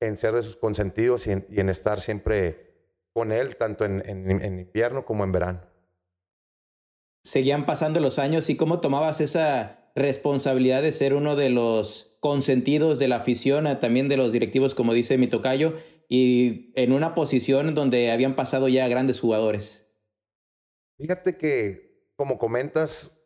[0.00, 2.72] en ser de sus consentidos y en, y en estar siempre
[3.12, 5.60] con él, tanto en, en invierno como en verano.
[7.24, 12.98] Seguían pasando los años y cómo tomabas esa responsabilidad de ser uno de los consentidos
[12.98, 15.74] de la afición, también de los directivos, como dice mi tocayo,
[16.08, 19.86] y en una posición donde habían pasado ya grandes jugadores.
[20.98, 21.91] Fíjate que,
[22.22, 23.20] como comentas,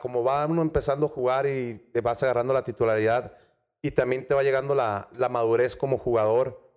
[0.00, 3.36] como va uno empezando a jugar y te vas agarrando la titularidad
[3.82, 6.70] y también te va llegando la, madurez como jugador,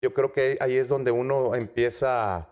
[0.00, 2.48] yo creo que ahí es donde uno empieza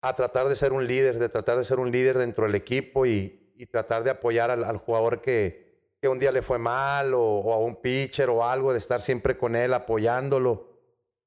[0.00, 3.06] a, tratar de ser un líder, de tratar de ser un líder dentro del equipo
[3.06, 3.34] y,
[3.72, 5.66] tratar de apoyar al, jugador que,
[6.04, 9.56] un día le fue mal o, a un pitcher o algo, de estar siempre con
[9.56, 10.68] él apoyándolo.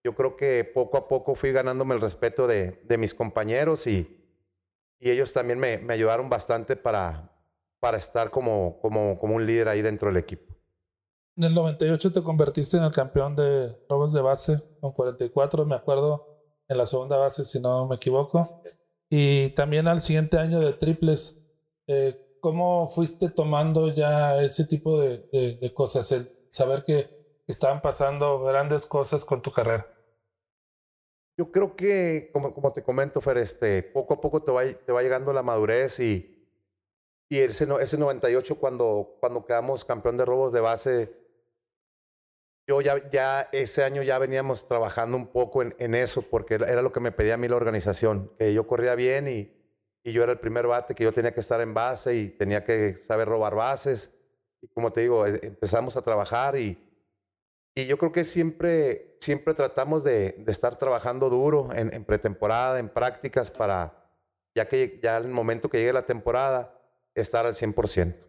[0.01, 4.20] Yo creo que poco a poco fui ganándome el respeto de mis compañeros y,
[5.01, 7.29] y ellos también me, me, ayudaron bastante para,
[7.81, 10.55] para estar como, como, como un líder ahí dentro del equipo.
[11.35, 15.75] En el 98 te convertiste en el campeón de robos de base con 44, me
[15.75, 16.27] acuerdo,
[16.67, 18.47] en la segunda base, si no me equivoco.
[19.09, 21.41] Y también al siguiente año de triples
[21.87, 26.11] eh, ¿cómo fuiste tomando ya ese tipo de, de, de, cosas?
[26.11, 29.87] El saber que estaban pasando grandes cosas con tu carrera.
[31.41, 34.91] Yo creo que, como, como te comento, Fer, este, poco a poco te va, te
[34.91, 36.47] va llegando la madurez y,
[37.29, 41.11] y ese, ese 98 cuando, cuando quedamos campeón de robos de base,
[42.67, 46.83] yo ya, ya ese año ya veníamos trabajando un poco en, en eso porque era
[46.83, 49.51] lo que me pedía a mí la organización, que yo corría bien y,
[50.03, 52.63] y yo era el primer bate que yo tenía que estar en base y tenía
[52.63, 54.15] que saber robar bases.
[54.61, 56.90] Y como te digo, e, empezamos a trabajar y,
[57.75, 63.49] y yo creo que siempre, siempre tratamos de, estar trabajando duro en, pretemporada, en prácticas,
[63.49, 64.09] para
[64.53, 66.77] ya que ya el momento que llegue la temporada,
[67.15, 68.27] estar al 100%.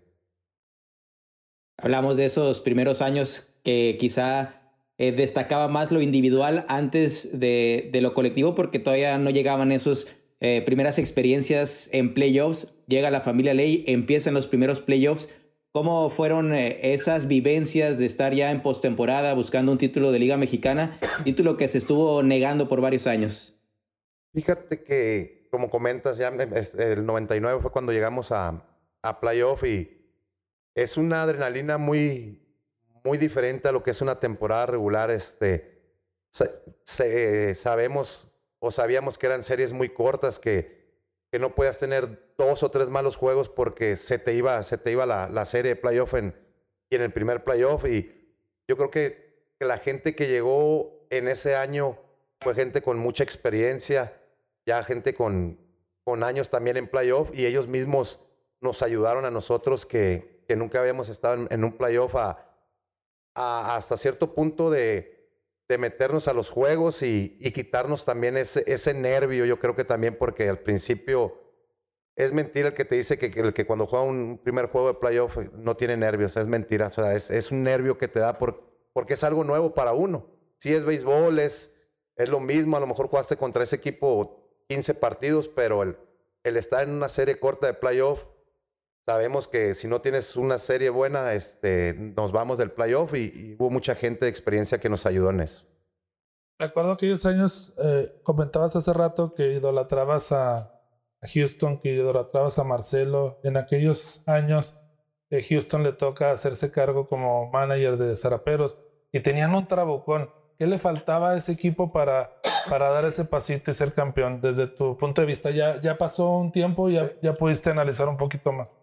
[1.78, 4.62] Hablamos de esos primeros años que quizá
[4.98, 10.06] eh, destacaba más lo individual antes de, lo colectivo porque todavía no llegaban esas
[10.40, 12.68] eh, primeras experiencias en playoffs.
[12.86, 15.28] Llega la familia Ley, empiezan los primeros playoffs.
[15.72, 20.36] ¿Cómo fueron eh, esas vivencias de estar ya en postemporada buscando un título de Liga
[20.36, 23.54] Mexicana, título que se estuvo negando por varios años?
[24.34, 28.66] Fíjate que, como comentas, ya el 99 fue cuando llegamos a,
[29.00, 29.98] a playoff y
[30.74, 32.46] es una adrenalina muy,
[33.02, 35.10] muy diferente a lo que es una temporada regular.
[35.10, 35.80] Este,
[37.54, 40.82] sabemos o sabíamos que eran series muy cortas, que,
[41.30, 44.92] que no podías tener dos o tres malos juegos porque se te iba, se te
[44.92, 46.34] iba la, la serie de playoff en,
[46.96, 47.84] en el primer playoff.
[47.84, 48.10] Y
[48.68, 51.96] yo creo que, la gente que llegó en ese año
[52.40, 54.20] fue gente con mucha experiencia,
[54.66, 55.56] ya gente con,
[56.02, 58.28] con años también en playoff y ellos mismos
[58.60, 62.44] nos ayudaron a nosotros que, que nunca habíamos estado en, un playoff a,
[63.34, 65.28] hasta cierto punto de,
[65.68, 69.44] de, meternos a los juegos y, y quitarnos también ese, ese, nervio.
[69.44, 71.41] Yo creo que también porque al principio
[72.22, 75.36] es mentira el que te dice que, que, cuando juega un primer juego de playoff
[75.52, 76.36] no tiene nervios.
[76.36, 76.86] Es mentira.
[76.86, 80.26] O sea, es, un nervio que te da por, porque es algo nuevo para uno.
[80.58, 81.80] Si es béisbol, es,
[82.16, 82.76] es lo mismo.
[82.76, 85.96] A lo mejor jugaste contra ese equipo 15 partidos, pero el,
[86.44, 88.24] el estar en una serie corta de playoff
[89.04, 93.68] Sabemos que si no tienes una serie buena, este, nos vamos del playoff y, hubo
[93.68, 95.64] mucha gente de experiencia que nos ayudó en eso.
[96.56, 100.81] Recuerdo aquellos años, eh, comentabas hace rato que idolatrabas a,
[101.22, 103.40] Houston, que idolatrabas a Marcelo.
[103.44, 104.88] En aquellos años,
[105.30, 108.76] eh, Houston le toca hacerse cargo como manager de Zaraperos
[109.12, 110.30] y tenían un trabucón.
[110.58, 114.40] ¿Qué le faltaba a ese equipo para, para dar ese pasito y ser campeón?
[114.40, 118.08] Desde tu punto de vista, ya, ya pasó un tiempo y ya, ya pudiste analizar
[118.08, 118.76] un poquito más.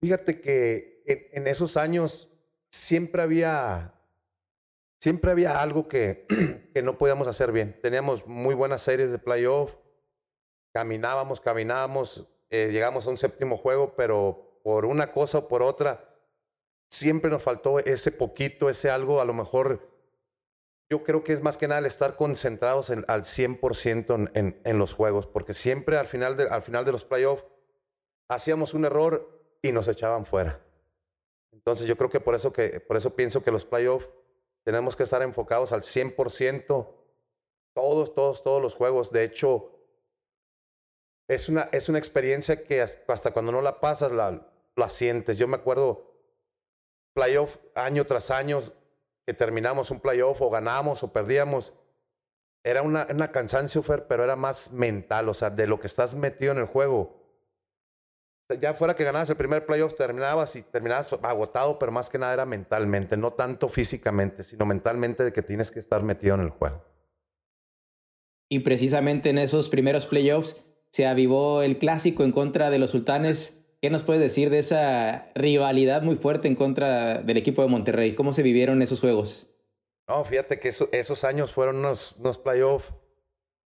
[0.00, 2.30] Fíjate que en, esos años
[2.70, 3.94] siempre había,
[5.00, 6.26] siempre había algo que,
[6.74, 7.78] que no podíamos hacer bien.
[7.82, 9.74] Teníamos muy buenas series de playoff,
[10.74, 16.18] caminábamos, caminábamos, eh, llegamos a un séptimo juego, pero por una cosa o por otra,
[16.90, 19.88] siempre nos faltó ese poquito, ese algo, a lo mejor
[20.90, 24.94] yo creo que es más que nada el estar concentrados al 100% en, en, los
[24.94, 27.44] juegos, porque siempre al final de, al final de los playoffs
[28.28, 30.60] hacíamos un error y nos echaban fuera.
[31.52, 34.08] Entonces yo creo que por eso, que, por eso pienso que los playoffs
[34.64, 36.88] tenemos que estar enfocados al 100%,
[37.74, 39.10] todos, todos, todos los juegos.
[39.12, 39.73] De hecho,
[41.28, 45.38] es una, es una experiencia que hasta cuando no la pasas la, la sientes.
[45.38, 46.12] Yo me acuerdo
[47.14, 48.60] playoff año tras año,
[49.26, 51.74] que terminamos un playoff o ganamos o perdíamos.
[52.62, 56.52] Era una, una cansancio, pero era más mental, o sea, de lo que estás metido
[56.52, 57.24] en el juego
[58.60, 62.34] ya fuera que ganabas el primer playoff, terminabas y terminabas agotado, pero más que nada
[62.34, 66.50] era mentalmente, no tanto físicamente, sino mentalmente de que tienes que estar metido en el
[66.50, 66.84] juego.
[68.50, 70.62] Y precisamente en esos primeros playoffs
[70.94, 73.66] se avivó el clásico en contra de los sultanes.
[73.82, 78.14] ¿Qué nos puedes decir de esa rivalidad muy fuerte en contra del equipo de Monterrey?
[78.14, 79.56] ¿Cómo se vivieron esos juegos?
[80.06, 82.92] No, fíjate que esos años fueron unos, unos playoffs,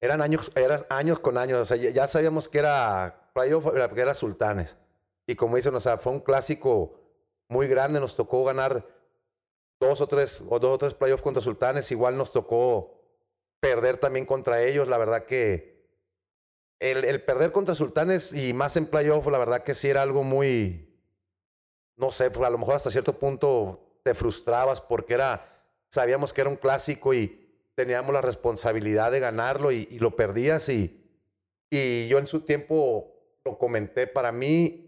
[0.00, 4.76] eran años, eran años con años, o sea, ya sabíamos que era playoff era Sultanes.
[5.26, 6.94] Y como dicen, o sea, fue un clásico
[7.48, 8.86] muy grande, nos tocó ganar
[9.80, 13.02] dos o tres, o dos o tres playoffs contra Sultanes, igual nos tocó
[13.58, 15.75] perder también contra ellos, la verdad que
[16.80, 20.22] el, el perder contra Sultanes y más en playoff, la verdad que sí era algo
[20.22, 20.94] muy,
[21.96, 26.42] no sé, pues a lo mejor hasta cierto punto te frustrabas porque era, sabíamos que
[26.42, 27.42] era un clásico y
[27.74, 31.02] teníamos la responsabilidad de ganarlo y, y lo perdías y,
[31.70, 33.12] y yo en su tiempo
[33.44, 34.82] lo comenté, para mí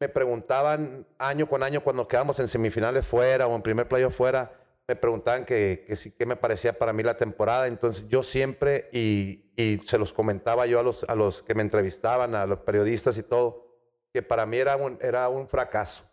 [0.00, 4.52] me preguntaban año con año cuando quedamos en semifinales fuera o en primer playo fuera,
[4.88, 7.66] me preguntaban que, que, qué me parecía para mí la temporada.
[7.66, 11.62] Entonces yo siempre, y, y, se los comentaba yo a los, a los que me
[11.62, 13.78] entrevistaban, a los periodistas y todo,
[14.12, 16.04] que para mí era un, era un fracaso.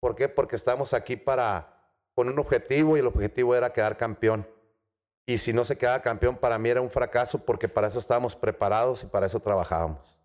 [0.00, 0.28] ¿Por qué?
[0.28, 1.78] Porque estamos aquí para,
[2.14, 4.48] con un objetivo y el objetivo era quedar campeón.
[5.26, 8.34] Y si no se quedaba campeón, para mí era un fracaso porque para eso estábamos
[8.34, 10.22] preparados y para eso trabajábamos.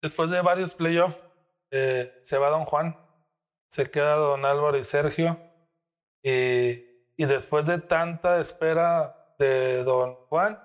[0.00, 1.26] Después de varios playoffs,
[1.70, 2.96] eh, se va Don Juan,
[3.68, 5.36] se queda Don Álvaro y Sergio.
[6.24, 6.84] Y,
[7.16, 10.58] y después de tanta espera de Don Juan,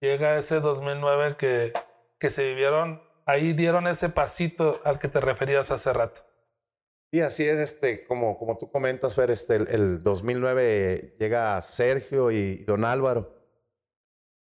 [0.00, 1.72] llega ese 2009 que,
[2.18, 6.22] que se vivieron, ahí dieron ese pasito al que te referías hace rato.
[7.12, 12.30] Sí, así es, este, como, como tú comentas, Fer, este, el, el 2009 llega Sergio
[12.30, 13.36] y Don Álvaro.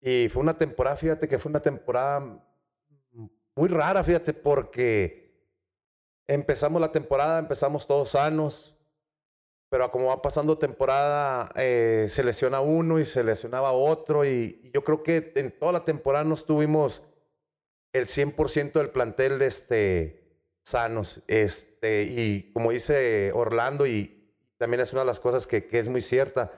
[0.00, 2.42] Y fue una temporada, fíjate que fue una temporada
[3.54, 5.20] muy rara, fíjate, porque
[6.26, 8.79] empezamos la temporada, empezamos todos sanos,
[9.70, 14.82] pero como va pasando temporada, eh, se lesiona uno y se lesionaba otro, y, yo
[14.84, 17.02] creo que en toda la temporada no estuvimos
[17.92, 21.22] el 100% del plantel este, sanos.
[21.28, 25.88] Este, y como dice Orlando, y también es una de las cosas que, que es
[25.88, 26.52] muy cierta,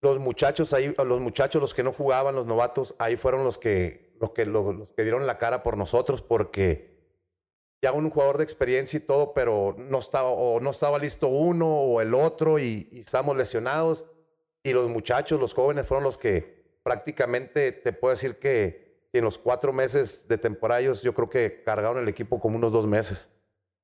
[0.00, 4.16] los muchachos ahí, los muchachos, los que no jugaban, los novatos, ahí fueron los que,
[4.20, 6.91] los que, los, que dieron la cara por nosotros, porque
[7.82, 11.68] ya un jugador de experiencia y todo, pero no estaba, o no estaba listo uno
[11.68, 14.06] o el otro y, y estábamos lesionados.
[14.62, 19.38] Y los muchachos, los jóvenes, fueron los que prácticamente te puedo decir que en los
[19.38, 23.36] cuatro meses de temporada yo creo que cargaron el equipo como unos dos meses,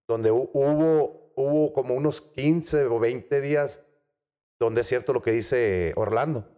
[0.06, 3.84] donde hubo, hubo como unos 15 o 20 días
[4.58, 6.48] donde es cierto lo que dice Orlando.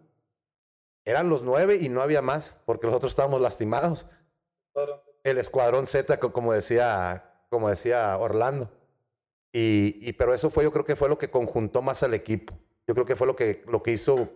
[1.05, 4.07] Eran los nueve y no había más, porque nosotros estábamos lastimados.
[5.23, 8.71] El escuadrón Z, como decía, como decía Orlando.
[9.53, 12.57] Y, pero eso fue, yo creo que fue lo que conjuntó más al equipo.
[12.87, 14.29] Yo creo que fue lo que, lo que hizo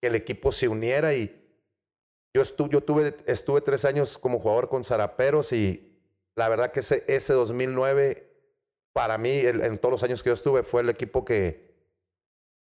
[0.00, 1.38] que el equipo se uniera y
[2.34, 5.98] yo, estuve, yo tuve, estuve tres años como jugador con Zaraperos y
[6.36, 8.30] la verdad que ese, ese 2009,
[8.92, 11.74] para mí, en todos los años que yo estuve, fue el equipo que,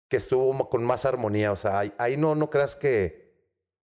[0.10, 1.52] que estuvo con más armonía.
[1.52, 3.36] O sea, ahí, no, no creas que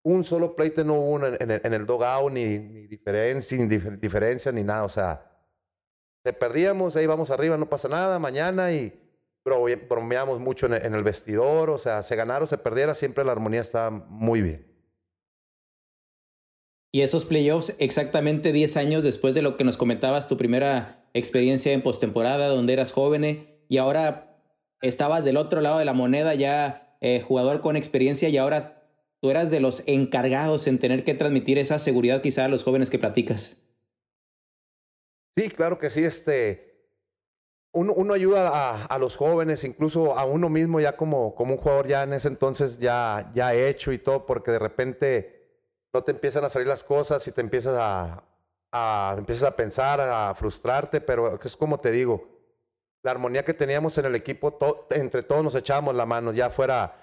[0.02, 4.64] un solo pleito no hubo en, en, el dogout, ni, ni, diferencia, ni diferencia, ni
[4.64, 4.84] nada.
[4.84, 5.29] O sea,
[6.22, 8.98] te perdíamos, ahí vamos arriba, no pasa nada, mañana y
[9.44, 11.70] bromeamos mucho en el, vestidor.
[11.70, 14.66] O sea, se ganara o se perdiera, siempre la armonía estaba muy bien.
[16.92, 21.72] Y esos playoffs, exactamente 10 años después de lo que nos comentabas, tu primera experiencia
[21.72, 24.36] en postemporada, donde eras joven, y ahora
[24.82, 28.88] estabas del otro lado de la moneda ya eh, jugador con experiencia y ahora
[29.20, 32.90] tú eras de los encargados en tener que transmitir esa seguridad quizá a los jóvenes
[32.90, 33.59] que platicas.
[35.36, 36.04] Sí, claro que sí.
[36.04, 36.70] Este,
[37.72, 41.86] uno, ayuda a, a, los jóvenes, incluso a uno mismo ya como, como un jugador
[41.86, 45.40] ya en ese entonces ya, ya hecho y todo, porque de repente
[45.92, 48.24] no te empiezan a salir las cosas y te empiezas a,
[48.72, 52.28] a, empiezas a pensar, a frustrarte, pero es como te digo,
[53.02, 56.96] la armonía que teníamos en el equipo, entre todos nos echábamos la mano, ya fuera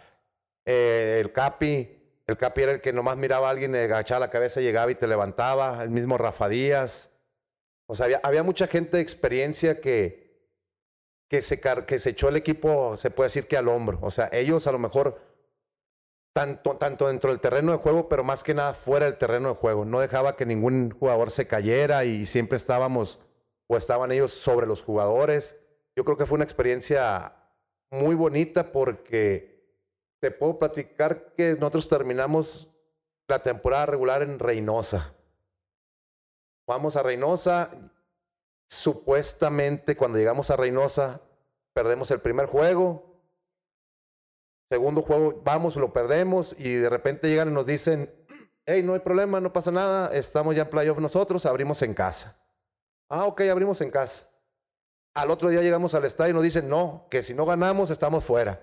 [0.65, 4.59] eh, el Capi, el Capi era el que nomás miraba a alguien, agachaba la cabeza,
[4.59, 7.16] llegaba y te levantaba, el mismo Rafa Díaz.
[7.87, 10.49] O sea, había, mucha gente de experiencia que,
[11.29, 13.99] que, se, que se echó el equipo, se puede decir que al hombro.
[14.01, 15.21] O sea, ellos a lo mejor,
[16.33, 19.55] tanto, tanto dentro del terreno de juego, pero más que nada fuera del terreno de
[19.55, 19.85] juego.
[19.85, 23.19] No dejaba que ningún jugador se cayera y siempre estábamos
[23.67, 25.63] o estaban ellos sobre los jugadores
[25.97, 27.33] yo creo que fue una experiencia
[27.89, 29.65] muy bonita porque
[30.21, 32.77] te puedo platicar que nosotros terminamos
[33.27, 35.15] la temporada regular en Reynosa.
[36.67, 37.71] Vamos a Reynosa,
[38.67, 41.21] supuestamente cuando llegamos a Reynosa
[41.73, 43.21] perdemos el primer juego,
[44.69, 48.13] segundo juego vamos, lo perdemos y de repente llegan y nos dicen,
[48.65, 52.37] hey, no hay problema, no pasa nada, estamos ya en playoff nosotros, abrimos en casa.
[53.09, 54.29] Ah, ok, abrimos en casa.
[55.13, 58.25] Al otro día llegamos al estadio y nos dicen, no, que si no ganamos estamos
[58.25, 58.61] fuera.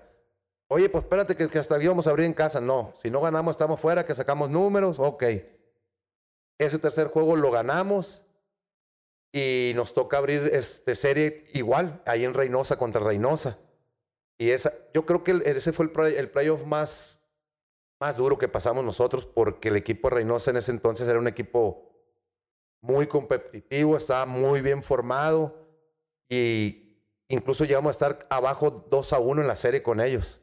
[0.67, 2.61] Oye, pues espérate que, hasta aquí vamos a abrir en casa.
[2.61, 5.23] No, si no ganamos estamos fuera, que sacamos números, ok.
[6.57, 8.25] Ese tercer juego lo ganamos
[9.35, 13.59] y nos toca abrir este serie igual, ahí en Reynosa contra Reynosa.
[14.37, 17.27] Y esa, yo creo que ese fue el, playoff más,
[17.99, 21.91] más duro que pasamos nosotros porque el equipo Reynosa en ese entonces era un equipo
[22.79, 25.67] muy competitivo, estaba muy bien formado
[26.29, 30.41] y incluso llegamos a estar abajo 2 a 1 en la serie con ellos.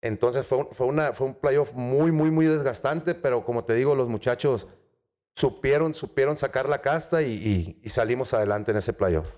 [0.00, 3.96] Entonces fue, fue, una, fue un playoff muy, muy, muy desgastante, pero como te digo,
[3.96, 4.68] los muchachos
[5.36, 9.28] supieron, supieron sacar la casta y, y, salimos adelante en ese playoff.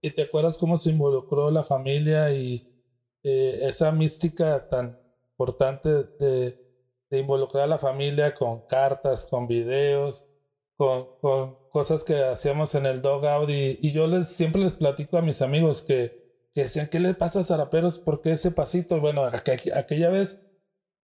[0.00, 2.82] ¿Y te acuerdas cómo se involucró la familia y
[3.24, 4.98] eh, esa mística tan
[5.32, 5.88] importante
[6.18, 6.64] de,
[7.10, 10.34] involucrar a la familia con cartas, con videos,
[10.76, 15.16] con, con cosas que hacíamos en el dog y, y yo les, siempre les platico
[15.16, 17.98] a mis amigos que, que decían, ¿qué le pasa a Zaraperos?
[17.98, 19.00] ¿Por qué ese pasito?
[19.00, 20.47] Bueno, aquella vez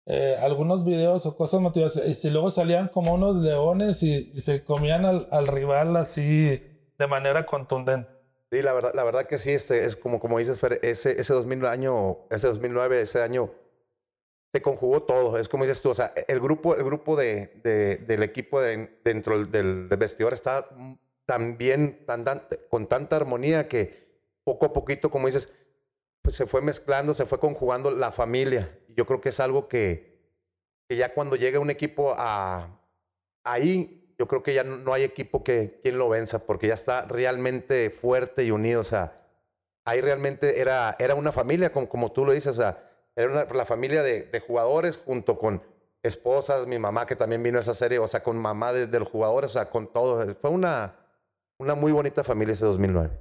[0.06, 4.64] eh, algunos videos o cosas motivadas y si luego salían como unos leones y, se
[4.64, 6.62] comían al, al, rival así
[6.98, 8.10] de manera contundente.
[8.52, 11.34] Sí, la verdad, la verdad que sí, este, es como, como dices, Fer, ese, ese,
[11.34, 13.52] 2000 año, ese 2009, ese año
[14.54, 15.40] se conjugó todo.
[15.40, 19.44] Es como dices tú, o sea, el grupo, el grupo de, de del equipo dentro
[19.46, 20.70] del, vestidor está
[21.26, 22.24] tan bien, tan,
[22.70, 24.04] con tanta armonía que
[24.44, 25.52] poco a poquito, como dices,
[26.22, 28.78] pues se fue mezclando, se fue conjugando la familia.
[28.96, 30.20] Yo creo que es algo que,
[30.88, 32.80] que ya cuando llega un equipo a,
[33.44, 37.06] ahí, yo creo que ya no hay equipo que quien lo venza, porque ya está
[37.06, 38.82] realmente fuerte y unido.
[38.82, 39.22] O sea,
[39.86, 43.66] ahí realmente era, era una familia, como, como tú lo dices, o sea, era la
[43.66, 45.62] familia de, de, jugadores junto con
[46.02, 49.00] esposas, mi mamá que también vino a esa serie, o sea, con mamá de, de
[49.00, 50.36] los jugadores, o sea, con todos.
[50.42, 50.96] Fue una,
[51.58, 53.12] una muy bonita familia ese 2009.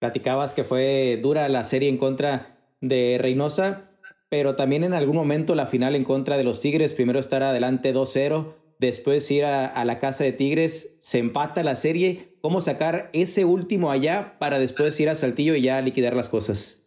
[0.00, 3.91] Platicabas que fue dura la serie en contra de Reynosa,
[4.32, 7.92] pero también en algún momento la final en contra de los Tigres, primero estar adelante
[7.92, 13.44] 2-0, después ir a, la casa de Tigres, se empata la serie, ¿cómo sacar ese
[13.44, 16.80] último allá para después ir a Saltillo y ya liquidar las cosas?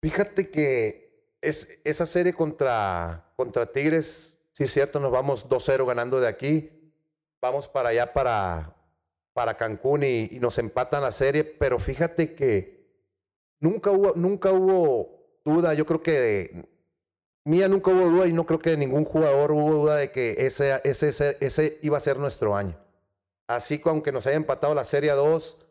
[0.00, 6.18] Fíjate que es, esa serie contra, contra Tigres, sí es cierto, nos vamos 2-0 ganando
[6.18, 6.70] de aquí,
[7.42, 8.74] vamos para allá, para,
[9.34, 12.88] para Cancún y, nos empatan la serie, pero fíjate que
[13.60, 15.15] nunca hubo, nunca hubo
[15.46, 16.68] duda, yo creo que
[17.44, 20.80] mía nunca hubo duda y no creo que ningún jugador hubo duda de que ese,
[20.84, 22.76] ese, ese, iba a ser nuestro año.
[23.46, 25.64] Así que aunque nos haya empatado la serie 2,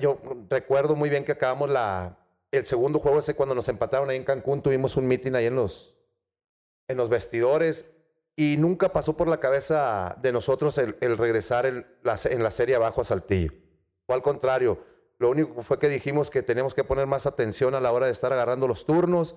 [0.00, 2.18] yo recuerdo muy bien que acabamos la,
[2.50, 5.56] el segundo juego ese cuando nos empataron ahí en Cancún, tuvimos un meeting ahí en
[5.56, 5.96] los,
[6.88, 7.86] en los vestidores
[8.36, 12.74] y nunca pasó por la cabeza de nosotros el, regresar en la, en la, serie
[12.74, 13.52] abajo a Saltillo.
[14.06, 14.78] O al contrario,
[15.20, 18.12] lo único fue que dijimos que teníamos que poner más atención a la hora de
[18.12, 19.36] estar agarrando los turnos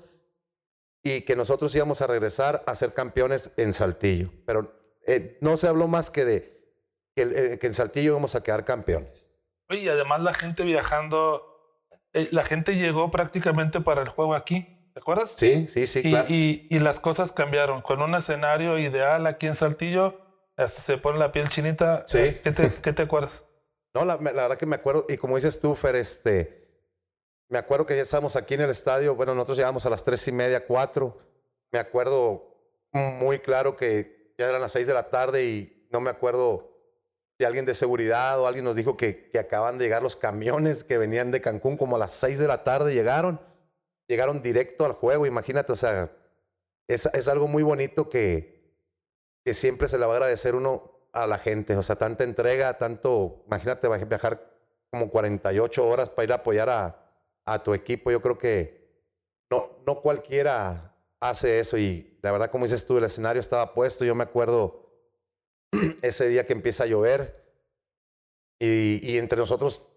[1.04, 4.30] y que nosotros íbamos a regresar a ser campeones en Saltillo.
[4.46, 4.74] Pero
[5.06, 6.74] eh, no se habló más que de
[7.14, 9.36] que, eh, que, en Saltillo íbamos a quedar campeones.
[9.70, 11.44] Y además la gente viajando,
[12.14, 14.66] eh, la gente llegó prácticamente para el juego aquí.
[14.94, 15.34] ¿Te acuerdas?
[15.36, 16.00] Sí, sí, sí.
[16.00, 16.28] Y, claro.
[16.30, 17.82] y, y, las cosas cambiaron.
[17.82, 20.18] Con un escenario ideal aquí en Saltillo,
[20.56, 22.06] hasta se pone la piel chinita.
[22.08, 22.38] Sí.
[22.42, 23.50] ¿Qué te, qué te acuerdas?
[23.94, 26.68] No, la, verdad que me acuerdo, y como dices tú, Fer, este,
[27.50, 29.16] me acuerdo que ya estábamos aquí en el estadio.
[29.16, 31.18] Bueno, nosotros llegamos a las tres y media, cuatro.
[31.72, 32.56] Me acuerdo
[32.92, 36.72] muy claro que ya eran las seis de la tarde y no me acuerdo
[37.38, 40.84] si alguien de seguridad o alguien nos dijo que, que acaban de llegar los camiones
[40.84, 43.40] que venían de Cancún como a las seis de la tarde llegaron
[44.08, 46.12] llegaron directo al juego, imagínate, o sea,
[46.88, 48.78] es, es algo muy bonito que,
[49.44, 52.78] que siempre se le va a agradecer uno a la gente, o sea, tanta entrega,
[52.78, 54.52] tanto, imagínate viajar
[54.90, 57.12] como 48 horas para ir a apoyar a,
[57.46, 58.84] a tu equipo, yo creo que
[59.50, 64.04] no, no cualquiera hace eso y la verdad, como dices tú, el escenario estaba puesto,
[64.04, 64.92] yo me acuerdo
[66.02, 67.44] ese día que empieza a llover
[68.60, 69.88] y, y entre nosotros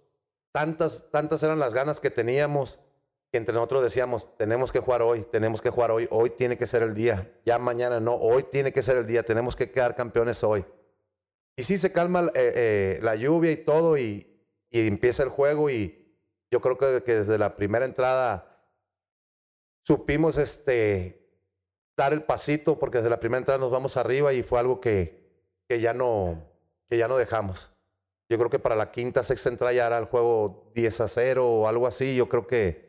[0.53, 2.79] tantas, tantas eran las ganas que teníamos
[3.31, 6.67] que entre nosotros decíamos, tenemos que jugar hoy, tenemos que jugar hoy, hoy tiene que
[6.67, 9.97] ser el día, ya mañana no, hoy tiene que ser el día, tenemos que quedar
[9.97, 10.64] campeones hoy.
[11.57, 14.33] Y sí se calma eh, eh, la lluvia y todo y,
[14.71, 16.15] empieza el juego y
[16.51, 18.47] yo creo que, desde la primera entrada
[19.83, 21.27] supimos este,
[21.97, 25.33] dar el pasito porque desde la primera entrada nos vamos arriba y fue algo que,
[25.67, 26.45] que, ya, no,
[26.91, 27.73] que ya no dejamos.
[28.29, 31.49] Yo creo que para la quinta, sexta entrada ya era el juego 10 a 0
[31.49, 32.15] o algo así.
[32.15, 32.87] Yo creo que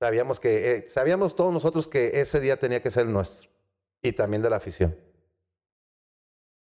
[0.00, 3.50] Sabíamos que, eh, sabíamos todos nosotros que ese día tenía que ser nuestro
[4.00, 4.96] y también de la afición.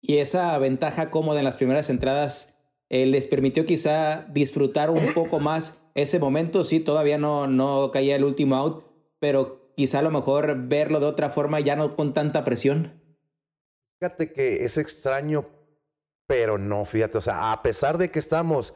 [0.01, 2.57] Y esa ventaja cómoda en las primeras entradas
[2.89, 6.63] eh, les permitió quizá disfrutar un poco más ese momento.
[6.63, 8.83] Sí, todavía no, no caía el último out,
[9.19, 13.01] pero quizá a lo mejor verlo de otra forma, ya no con tanta presión.
[13.99, 15.43] Fíjate que es extraño,
[16.27, 18.73] pero no, fíjate, o sea, a pesar de que estamos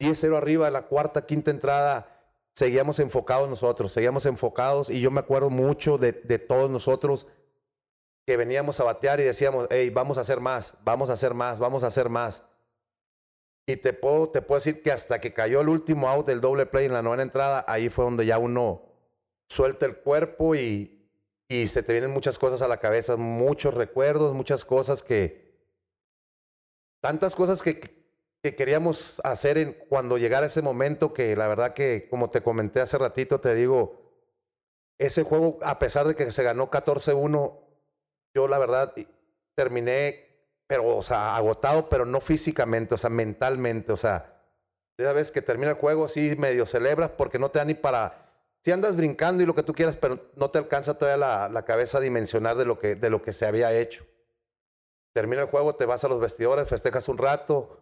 [0.00, 2.16] 10-0 arriba, la cuarta, quinta entrada,
[2.52, 7.28] seguíamos enfocados nosotros, seguíamos enfocados y yo me acuerdo mucho de, de, todos nosotros
[8.26, 11.60] que veníamos a batear y decíamos, hey, vamos a hacer más, vamos a hacer más,
[11.60, 12.42] vamos a hacer más.
[13.68, 16.66] Y te puedo, te puedo decir que hasta que cayó el último out del doble
[16.66, 18.82] play en la novena entrada, ahí fue donde ya uno
[19.48, 21.08] suelta el cuerpo y,
[21.48, 25.46] y se te vienen muchas cosas a la cabeza, muchos recuerdos, muchas cosas que,
[27.00, 27.78] tantas cosas que,
[28.42, 32.80] que queríamos hacer en, cuando llegara ese momento que la verdad que, como te comenté
[32.80, 34.00] hace ratito, te digo,
[34.98, 37.65] ese juego, a pesar de que se ganó 14-1,
[38.36, 38.94] yo la verdad
[39.54, 40.26] terminé,
[40.66, 44.42] pero, o sea, agotado, pero no físicamente, o sea, mentalmente, o sea,
[44.98, 48.30] ya ves que termina el juego, sí, medio celebras porque no te da ni para,
[48.62, 51.64] si andas brincando y lo que tú quieras, pero no te alcanza todavía la, la
[51.64, 54.04] cabeza a dimensionar de lo, que, de lo que se había hecho.
[55.14, 57.80] Termina el juego, te vas a los vestidores, festejas un rato,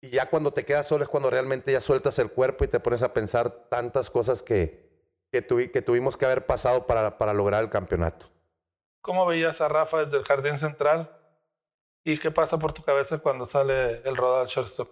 [0.00, 2.80] y ya cuando te quedas solo es cuando realmente ya sueltas el cuerpo y te
[2.80, 4.90] pones a pensar tantas cosas que,
[5.30, 8.31] que, que tuvimos que haber pasado para, para lograr el campeonato.
[9.02, 11.10] ¿Cómo veías a Rafa desde el jardín central?
[12.04, 14.88] ¿Y qué pasa por tu cabeza cuando sale el rodado al shortstop?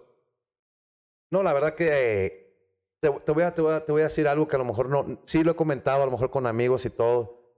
[1.31, 2.51] No, la verdad que
[2.99, 4.65] te, te, voy a, te, voy a, te voy a decir algo que a lo
[4.65, 7.55] mejor no, sí lo he comentado, a lo mejor con amigos y todo.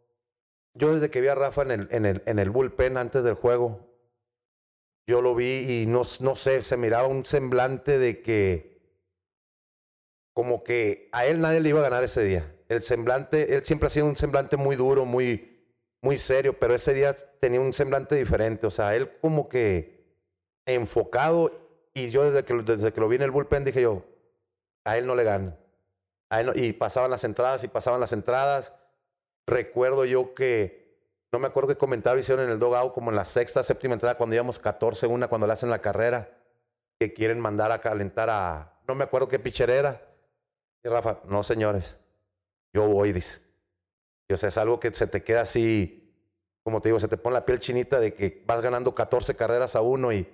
[0.75, 3.33] yo desde que vi a Rafa en el, en el, en el bullpen antes del
[3.33, 3.89] juego,
[5.07, 8.79] yo lo vi y no, no sé, se miraba un semblante de que
[10.33, 12.55] como que a él nadie le iba a ganar ese día.
[12.69, 15.52] El semblante, él siempre ha sido un semblante muy duro, muy,
[16.03, 18.67] muy serio, pero ese día tenía un semblante diferente.
[18.67, 20.05] O sea, él como que
[20.65, 21.51] enfocado
[21.93, 24.03] y yo desde que, desde que lo vi en el bullpen dije yo,
[24.83, 25.57] a él no le gana.
[26.55, 28.77] Y pasaban las entradas y pasaban las entradas.
[29.47, 30.83] Recuerdo yo que
[31.31, 34.17] no me acuerdo qué comentario hicieron en el dogout, como en la sexta, séptima entrada,
[34.17, 36.29] cuando íbamos 14 una, cuando le hacen la carrera,
[36.99, 38.79] que quieren mandar a calentar a.
[38.87, 40.01] No me acuerdo qué pitcher era.
[40.83, 41.97] Y Rafa, no señores,
[42.73, 43.42] yo voy, dice.
[44.27, 46.13] Y, o sea, es algo que se te queda así,
[46.63, 49.75] como te digo, se te pone la piel chinita de que vas ganando 14 carreras
[49.75, 50.27] a uno y,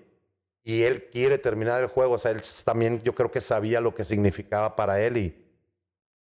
[0.63, 2.15] y él quiere terminar el juego.
[2.15, 5.45] O sea, él también yo creo que sabía lo que significaba para él y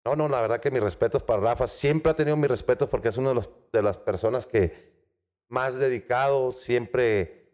[0.06, 1.68] no, no, la verdad que mis respetos para Rafa.
[1.68, 3.42] Siempre ha tenido mis respetos porque es una de,
[3.74, 4.94] de las personas que
[5.50, 7.52] más dedicado, siempre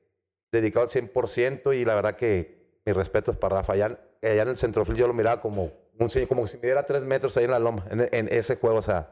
[0.52, 3.74] dedicado al 100% y la verdad que mis respetos para Rafa.
[3.74, 7.02] Allá, allá en el centrofil yo lo miraba como, un, como si me diera tres
[7.02, 8.78] metros ahí en la loma, en, ese juego.
[8.78, 9.12] O sea,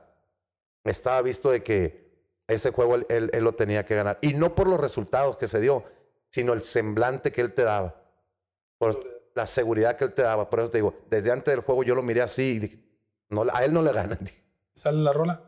[0.83, 2.11] estaba visto de que
[2.47, 4.17] ese juego él, él, lo tenía que ganar.
[4.21, 5.85] Y no por los resultados que se dio,
[6.29, 7.95] sino el semblante que él te daba.
[8.77, 10.49] Por la seguridad que él te daba.
[10.49, 12.79] Por eso te digo, desde antes del juego yo lo miré así y dije,
[13.29, 14.19] no, a él no le ganan.
[14.73, 15.41] ¿Sale la rola?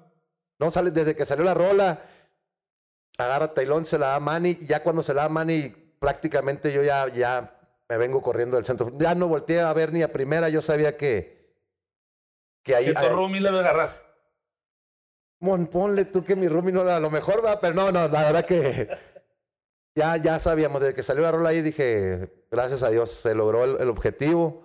[0.59, 2.01] No, sale desde que salió la rola.
[3.17, 4.55] Agarra Tailón, se la da Manny.
[4.61, 5.69] Ya cuando se la da Manny,
[5.99, 7.59] prácticamente yo ya, ya
[7.89, 8.91] me vengo corriendo del centro.
[8.97, 10.49] Ya no volteé a ver ni a primera.
[10.49, 11.53] Yo sabía que.
[12.63, 12.93] Que ahí.
[12.93, 14.02] Que Rumi le va a agarrar.
[15.43, 18.23] Mon, ponle tú que mi Rumi no era lo mejor, va, pero no, no, la
[18.23, 18.89] verdad que.
[19.95, 23.63] Ya, ya sabíamos, desde que salió la rola ahí dije, gracias a Dios, se logró
[23.63, 24.63] el objetivo.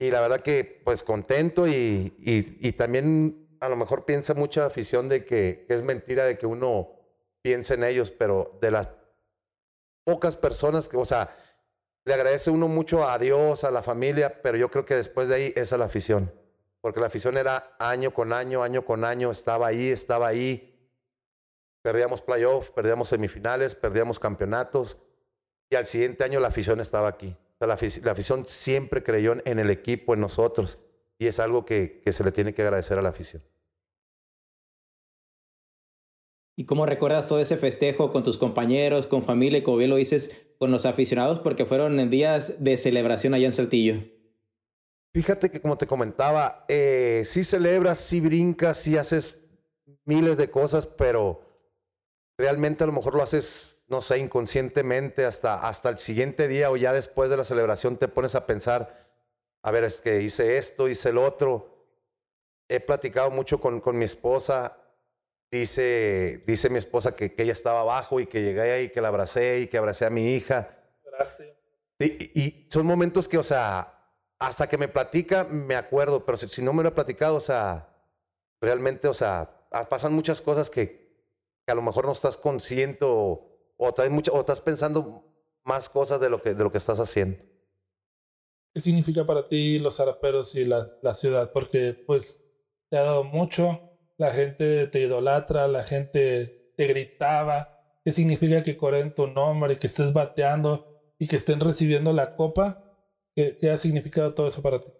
[0.00, 5.08] Y la verdad que, pues contento y, y, también a lo mejor piensa mucha afición
[5.08, 6.90] de que, es mentira de que uno
[7.40, 8.88] piense en ellos, pero de las
[10.02, 11.30] pocas personas que, o sea,
[12.04, 15.34] le agradece uno mucho a Dios, a la familia, pero yo creo que después de
[15.36, 16.32] ahí es la afición.
[16.80, 20.66] Porque la afición era año con año, año con año, estaba ahí, estaba ahí.
[21.82, 25.06] Perdíamos playoffs, perdíamos semifinales, perdíamos campeonatos.
[25.70, 30.14] Y al siguiente año la afición estaba aquí la, afición siempre creyó en el equipo,
[30.14, 30.78] en nosotros,
[31.18, 33.42] y es algo que, se le tiene que agradecer a la afición.
[36.56, 39.96] ¿Y cómo recuerdas todo ese festejo con tus compañeros, con familia y como bien lo
[39.96, 41.40] dices, con los aficionados?
[41.40, 44.02] Porque fueron días de celebración allá en Saltillo.
[45.12, 49.44] Fíjate que como te comentaba, eh, sí celebras, sí brincas, sí haces
[50.04, 51.42] miles de cosas, pero
[52.38, 56.76] realmente a lo mejor lo haces no sé, inconscientemente hasta, hasta el siguiente día o
[56.76, 59.04] ya después de la celebración te pones a pensar,
[59.62, 61.88] a ver, es que hice esto, hice el otro.
[62.68, 64.76] He platicado mucho con, con mi esposa.
[65.50, 69.08] Dice, dice mi esposa que, que, ella estaba abajo y que llegué ahí, que la
[69.08, 70.70] abracé y que abracé a mi hija.
[71.98, 73.99] Y, y, son momentos que, o sea,
[74.40, 77.94] hasta que me platica, me acuerdo, pero si, no me lo he platicado, o sea,
[78.60, 80.98] realmente, o sea, pasan muchas cosas que,
[81.66, 85.22] a lo mejor no estás consciente o, o, mucho, o estás pensando
[85.62, 87.44] más cosas de lo que, de lo que estás haciendo.
[88.72, 91.52] ¿Qué significa para ti los zaraperos y la, la ciudad?
[91.52, 92.52] Porque pues
[92.88, 97.78] te ha dado mucho, la gente te idolatra, la gente te gritaba.
[98.04, 102.89] ¿Qué significa que corren tu nombre, que estés bateando y que estén recibiendo la copa?
[103.34, 104.92] ¿Qué, qué ha significado todo eso para ti?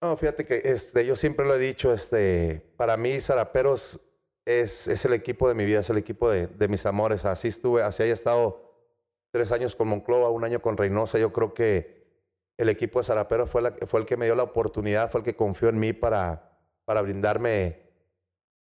[0.00, 4.00] No, fíjate que este, yo siempre lo he dicho, este, para mí Zaraperos
[4.44, 7.24] es, es, el equipo de mi vida, es el equipo de, de, mis amores.
[7.24, 8.74] Así estuve, así haya estado
[9.30, 11.18] tres años con Monclova, un año con Reynosa.
[11.18, 12.04] Yo creo que
[12.58, 15.24] el equipo de Zarapero fue, la, fue el que me dio la oportunidad, fue el
[15.24, 17.82] que confió en mí para, para brindarme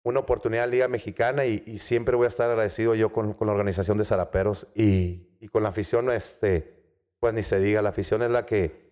[0.02, 3.46] una oportunidad en Liga Mexicana y, y, siempre voy a estar agradecido yo con, con
[3.46, 6.82] la organización de Zaraperos y, y, con la afición, este,
[7.20, 8.88] pues ni se diga, la afición es la que,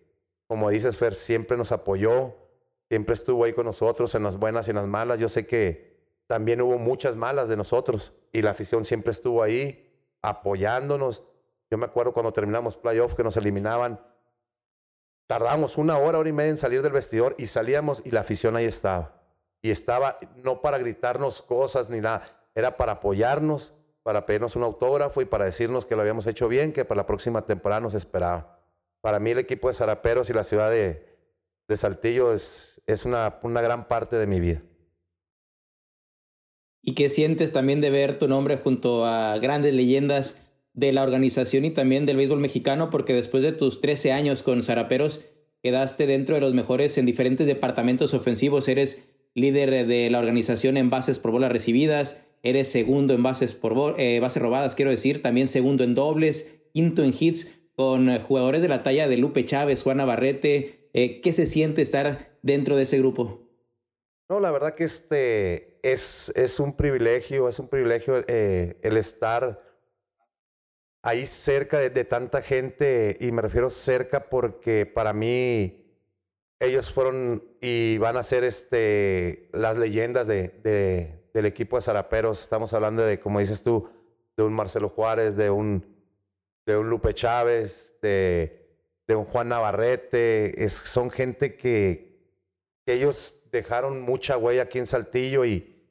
[0.47, 2.35] como dices Fer, siempre nos apoyó,
[2.89, 5.19] siempre estuvo ahí con nosotros en las buenas y en las malas.
[5.19, 9.87] Yo sé que también hubo muchas malas de nosotros y la afición siempre estuvo ahí
[10.21, 11.23] apoyándonos.
[11.69, 13.99] Yo me acuerdo cuando terminamos playoff que nos eliminaban,
[15.27, 18.55] tardamos una hora, hora y media en salir del vestidor y salíamos y la afición
[18.55, 19.21] ahí estaba.
[19.61, 22.23] Y estaba no para gritarnos cosas ni nada,
[22.55, 23.73] era para apoyarnos,
[24.03, 27.05] para pedirnos un autógrafo y para decirnos que lo habíamos hecho bien, que para la
[27.05, 28.56] próxima temporada nos esperaba.
[29.07, 31.01] Para mí el equipo de Zaraperos y la ciudad de,
[31.77, 34.63] Saltillo es, una gran parte de mi vida.
[36.81, 40.41] ¿Y qué sientes también de ver tu nombre junto a grandes leyendas
[40.73, 42.89] de la organización y también del béisbol mexicano?
[42.89, 45.21] Porque después de tus 13 años con Zaraperos,
[45.63, 48.67] quedaste dentro de los mejores en diferentes departamentos ofensivos.
[48.67, 53.97] Eres líder de la organización en bases por bolas recibidas, eres segundo en bases, por,
[53.97, 58.63] eh, bases robadas, quiero decir, también segundo en dobles, quinto en hits, con eh, jugadores
[58.63, 60.89] de la talla de Lupe Chávez, Juana Barrete.
[60.93, 63.47] Eh, ¿Qué se siente estar dentro de ese grupo?
[64.27, 69.63] No, la verdad que este es, es un privilegio, es un privilegio el estar
[71.03, 75.85] ahí cerca de, tanta gente, y me refiero cerca porque para mí
[76.59, 82.41] ellos fueron y van a ser este, las leyendas de, del equipo de Zaraperos.
[82.41, 83.87] Estamos hablando de, como dices tú,
[84.35, 85.96] de un Marcelo Juárez, de un,
[86.67, 88.69] de un Lupe Chávez, de,
[89.07, 90.63] de un Juan Navarrete.
[90.63, 92.19] Es, son gente que,
[92.85, 95.81] que ellos dejaron mucha huella aquí en Saltillo y,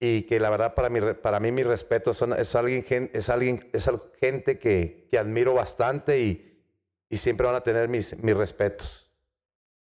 [0.00, 3.68] y que la verdad para mí, para mí mi respeto son, es alguien, es alguien,
[3.74, 3.88] es
[4.18, 6.64] gente que, que admiro bastante y,
[7.10, 9.12] y, siempre van a tener mis, mis respetos.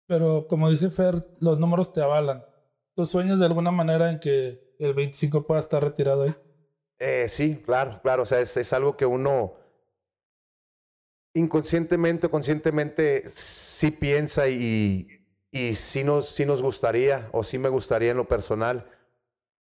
[0.05, 2.43] Pero como dice Fer, los números te avalan.
[2.93, 6.35] ¿Tú sueñas de alguna manera en que el 25 pueda estar retirado ahí?
[6.97, 8.23] Eh, sí, claro, claro.
[8.23, 9.55] O sea, es, es algo que uno
[11.39, 15.07] inconscientemente o conscientemente sí piensa y,
[15.51, 18.85] y sí, nos, sí nos gustaría o sí me gustaría en lo personal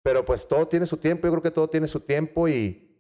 [0.08, 2.98] pero pues todo tiene su tiempo, yo creo que todo tiene su tiempo y,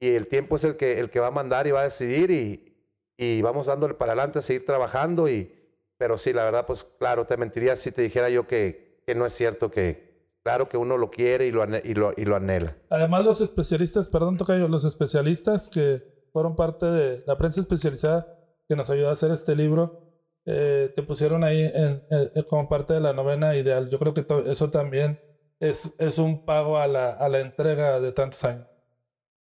[0.00, 2.32] y el tiempo es el que, el que va a mandar y va a decidir
[2.32, 2.76] y,
[3.16, 5.28] y vamos dándole para adelante a seguir trabajando.
[5.28, 5.54] Y,
[5.96, 9.24] pero sí, la verdad, pues claro, te mentiría si te dijera yo que, que no
[9.24, 12.76] es cierto, que claro que uno lo quiere y lo, y lo, anhela.
[12.90, 16.02] Además, los especialistas, perdón, Tocayo, los especialistas que
[16.32, 18.34] fueron parte de la prensa especializada
[18.68, 20.08] que nos ayudó a hacer este libro,
[20.44, 22.02] eh, te pusieron ahí en,
[22.48, 23.88] como parte de la novena ideal.
[23.90, 25.20] Yo creo que eso también
[25.60, 28.66] es, es un pago a la, a la entrega de tantos años.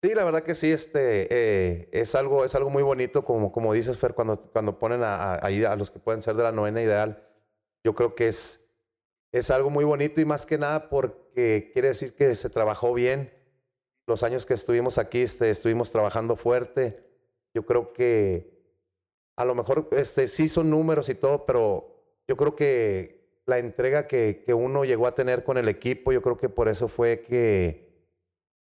[0.01, 3.73] Sí, la verdad que sí, este, eh, es, algo, es algo muy bonito, como, como
[3.73, 6.81] dices, Fer, cuando, cuando ponen a, a, a, los que pueden ser de la novena
[6.81, 7.27] ideal.
[7.83, 8.69] Yo creo que es,
[9.31, 13.33] es algo muy bonito y más que nada porque quiere decir que se trabajó bien.
[14.07, 17.05] Los años que estuvimos aquí, este, estuvimos trabajando fuerte.
[17.53, 18.57] Yo creo que
[19.35, 24.07] a lo mejor este, sí son números y todo, pero yo creo que la entrega
[24.07, 27.21] que, que, uno llegó a tener con el equipo, yo creo que por eso fue
[27.21, 27.87] que,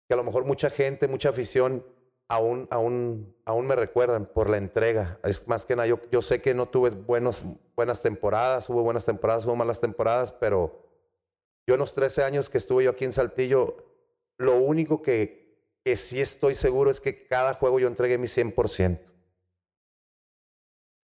[0.07, 1.85] que a lo mejor mucha gente, mucha afición
[2.29, 5.19] aún, aún, aún me recuerdan por la entrega.
[5.25, 7.43] Es más que nada, yo, yo sé que no tuve buenos,
[7.75, 10.85] buenas temporadas, hubo buenas temporadas, hubo malas temporadas, pero
[11.67, 13.88] yo en los 13 años que estuve yo aquí en Saltillo,
[14.39, 19.01] lo único que, que sí estoy seguro es que cada juego yo entregué mi 100%.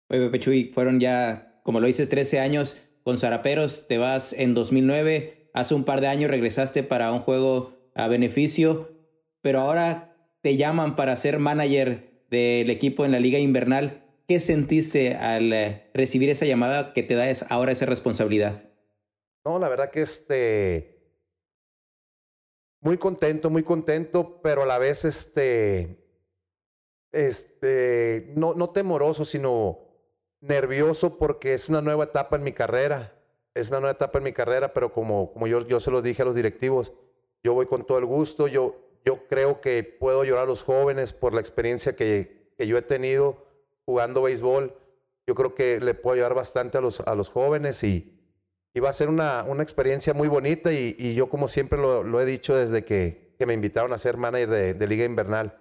[0.09, 4.53] Oye, Pepe Chuy, fueron ya, como lo dices, 13 años con Zaraperos, te vas en
[4.53, 8.89] 2009, hace un par de años regresaste para un juego a beneficio,
[9.41, 14.03] pero ahora te llaman para ser manager del equipo en la liga invernal.
[14.28, 18.69] ¿Qué sentiste al eh, recibir esa llamada que te da ahora esa responsabilidad?
[19.45, 20.97] No, la verdad que este
[22.82, 26.03] muy contento, muy contento, pero a la vez este
[27.11, 29.88] este no no temoroso, sino
[30.41, 33.13] nervioso porque es una nueva etapa en mi carrera.
[33.53, 36.21] Es una nueva etapa en mi carrera, pero como, como yo, yo se los dije
[36.21, 36.93] a los directivos,
[37.43, 38.47] yo voy con todo el gusto.
[38.47, 42.78] Yo, yo creo que puedo llorar a los jóvenes por la experiencia que, que yo
[42.78, 43.45] he tenido
[43.86, 44.75] jugando béisbol.
[45.25, 48.16] Yo creo que le puedo ayudar bastante a los, a los jóvenes y,
[48.78, 50.71] y va a ser una, una experiencia muy bonita.
[50.71, 53.97] Y, y yo, como siempre lo, lo, he dicho desde que, que me invitaron a
[53.97, 55.57] ser manager de, de Liga Invernal,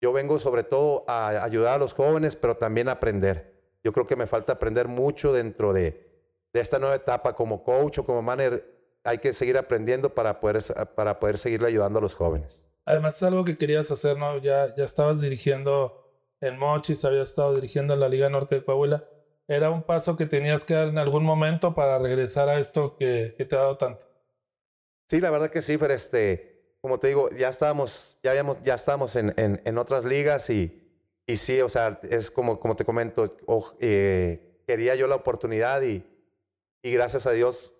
[0.00, 3.52] yo vengo sobre todo a ayudar a los jóvenes, pero también a aprender
[3.84, 6.08] yo creo que me falta aprender mucho dentro de,
[6.52, 8.64] de esta nueva etapa como coach o como manager.
[9.04, 10.62] Hay que seguir aprendiendo para poder,
[10.94, 12.68] para poder seguirle ayudando a los jóvenes.
[12.84, 14.38] Además es algo que querías hacer, ¿no?
[14.38, 16.08] Ya, ya estabas dirigiendo
[16.40, 19.04] en Mochis, habías estado dirigiendo en la Liga Norte de Coahuila.
[19.48, 23.34] Era un paso que tenías que dar en algún momento para regresar a esto que,
[23.36, 24.06] que te ha dado tanto.
[25.08, 25.90] Sí, la verdad que sí, Fer.
[25.90, 30.48] Este, como te digo, ya estábamos, ya habíamos, ya estábamos en, en, en otras ligas
[30.50, 30.82] y,
[31.26, 33.36] y sí, o sea, es como, como te comento,
[33.80, 36.04] eh, quería yo la oportunidad y,
[36.82, 37.76] y gracias a Dios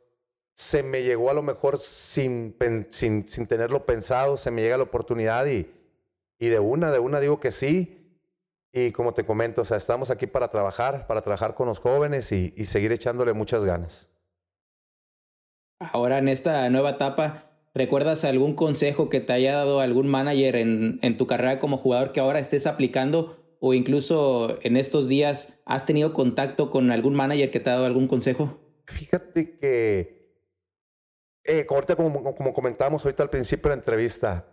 [0.55, 2.55] se me llegó a lo mejor sin,
[2.91, 5.73] sin, sin tenerlo pensado, se me llega la oportunidad y,
[6.39, 8.02] y de una, de una digo que sí.
[8.73, 12.33] Y como te comento, o sea, estamos aquí para trabajar, para trabajar con los jóvenes
[12.33, 14.13] y, y seguir echándole muchas ganas.
[15.79, 20.99] Ahora en esta nueva etapa, ¿Recuerdas algún consejo que te haya dado algún manager en,
[21.01, 23.57] en, tu carrera como jugador que ahora estés aplicando?
[23.61, 27.87] O incluso en estos días, ¿has tenido contacto con algún manager que te ha dado
[27.87, 28.61] algún consejo?
[28.85, 30.37] Fíjate que,
[31.45, 34.49] eh, ahorita como, como comentábamos ahorita al principio de la entrevista,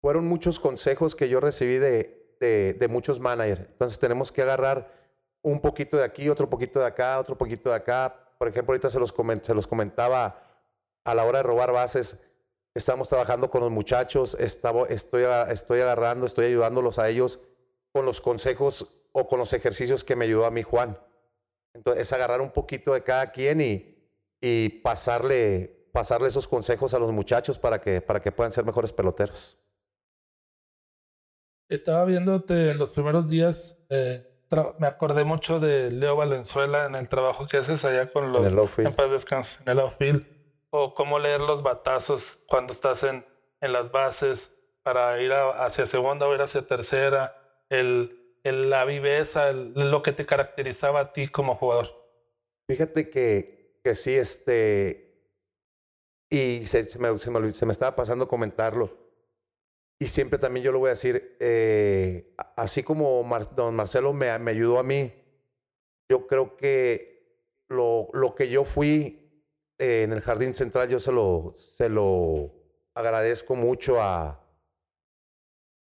[0.00, 3.60] fueron muchos consejos que yo recibí de, de, muchos managers.
[3.60, 4.90] Entonces tenemos que agarrar
[5.42, 8.14] un poquito de aquí, otro poquito de acá, otro poquito de acá.
[8.38, 10.42] Por ejemplo, ahorita se los, se los comentaba
[11.04, 12.28] a la hora de robar bases
[12.78, 17.40] estamos trabajando con los muchachos, estaba, estoy, estoy agarrando, estoy ayudándolos a ellos
[17.92, 20.98] con los consejos o con los ejercicios que me ayudó a mí Juan.
[21.74, 23.98] Entonces, es agarrar un poquito de cada quien y,
[24.40, 28.92] y pasarle, pasarle esos consejos a los muchachos para que, para que puedan ser mejores
[28.92, 29.58] peloteros.
[31.68, 34.26] Estaba viéndote en los primeros días, eh,
[34.78, 38.86] me acordé mucho de Leo Valenzuela en el trabajo que haces allá con los en,
[38.86, 40.24] en paz descanse, en el outfield,
[40.70, 43.22] o cómo leer los batazos cuando estás en,
[43.60, 47.36] en las bases para ir hacia segunda o ir hacia tercera,
[47.68, 51.88] el, el la viveza, lo que te caracterizaba a ti como jugador.
[52.66, 55.28] Fíjate que, que sí, este,
[56.30, 59.07] y se, se, me, se, me, se me estaba pasando comentarlo
[59.98, 63.24] y siempre también yo lo voy a decir, eh, así como
[63.54, 65.12] don Marcelo me, ayudó a mí,
[66.08, 69.44] yo creo que lo, lo que yo fui
[69.78, 72.52] eh, en el Jardín Central, yo se lo, se lo
[72.94, 74.40] agradezco mucho a,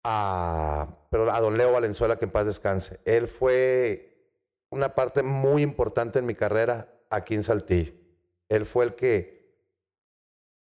[0.04, 3.00] a, pero a don Leo Valenzuela, que en paz descanse.
[3.04, 4.34] Él fue
[4.70, 7.92] una parte muy importante en mi carrera aquí en Saltillo.
[8.48, 9.40] Él fue el que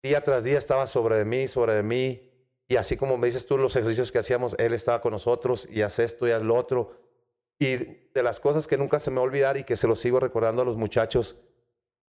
[0.02, 2.33] día tras día estaba sobre de mí, sobre de mí,
[2.66, 5.82] y así como me dices tú, los ejercicios que hacíamos, Él estaba con nosotros y
[5.82, 6.98] hace esto y haz lo otro.
[7.58, 9.96] Y de las cosas que nunca se me va a olvidar y que se lo
[9.96, 11.42] sigo recordando a los muchachos,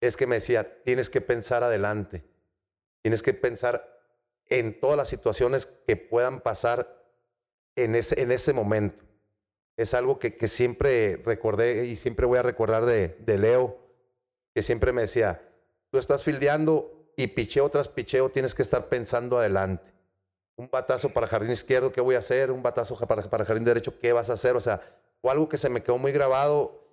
[0.01, 2.23] es que me decía, tienes que pensar adelante.
[3.01, 4.01] Tienes que pensar
[4.47, 7.05] en todas las situaciones que puedan pasar
[7.75, 9.03] en ese, en ese momento.
[9.77, 13.77] Es algo que, que siempre recordé y siempre voy a recordar de, de Leo,
[14.53, 15.47] que siempre me decía,
[15.91, 19.98] tú estás fildeando y picheo tras picheo tienes que estar pensando adelante
[20.59, 22.51] un batazo para jardín izquierdo, ¿qué voy a hacer?
[22.51, 24.57] Un batazo para, para jardín derecho, ¿qué vas a hacer?
[24.57, 24.81] O sea,
[25.21, 26.83] fue algo que se me quedó muy grabado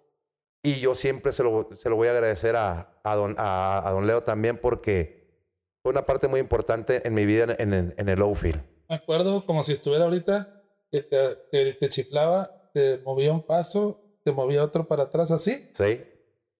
[0.62, 4.06] y yo siempre se lo, se lo voy a agradecer a, a, don, a, don
[4.06, 5.26] Leo también porque
[5.82, 8.62] fue una parte muy importante en mi vida en, en, en el outfield.
[8.88, 10.62] Me acuerdo como si estuviera ahorita,
[10.92, 15.72] que te, te, chiflaba, te movía un paso, te movía otro para atrás así.
[15.74, 16.04] Sí.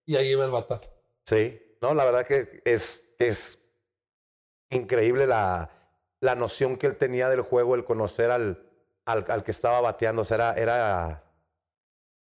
[0.05, 0.89] Y ahí iba el batazo.
[1.25, 3.65] Sí, no, la verdad que es, es
[4.69, 5.76] increíble la,
[6.19, 8.63] la noción que él tenía del juego, el conocer al,
[9.05, 10.21] al, al que estaba bateando.
[10.21, 11.23] O sea, era, era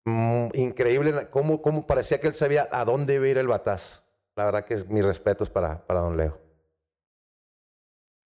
[0.05, 4.03] mm, increíble cómo, cómo, parecía que él sabía a dónde iba a ir el batazo.
[4.37, 6.41] La verdad que es, mis respetos para, para don Leo.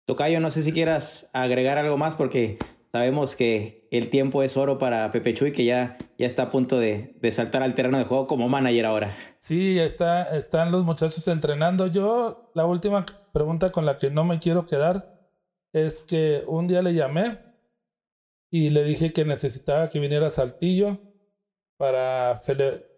[0.07, 2.59] Tocayo, no sé si quieras agregar algo más porque
[2.93, 6.79] sabemos que el tiempo es oro para Pepe Chuy, que ya, ya está a punto
[6.79, 9.17] de, de, saltar al terreno de juego como manager ahora.
[9.37, 11.89] Sí, está, están los muchachos entrenando.
[11.89, 15.18] Yo, la última pregunta con la que no me quiero quedar
[15.87, 17.39] es que un día le llamé
[18.51, 20.99] y le dije que necesitaba que viniera a Saltillo
[21.77, 22.41] para,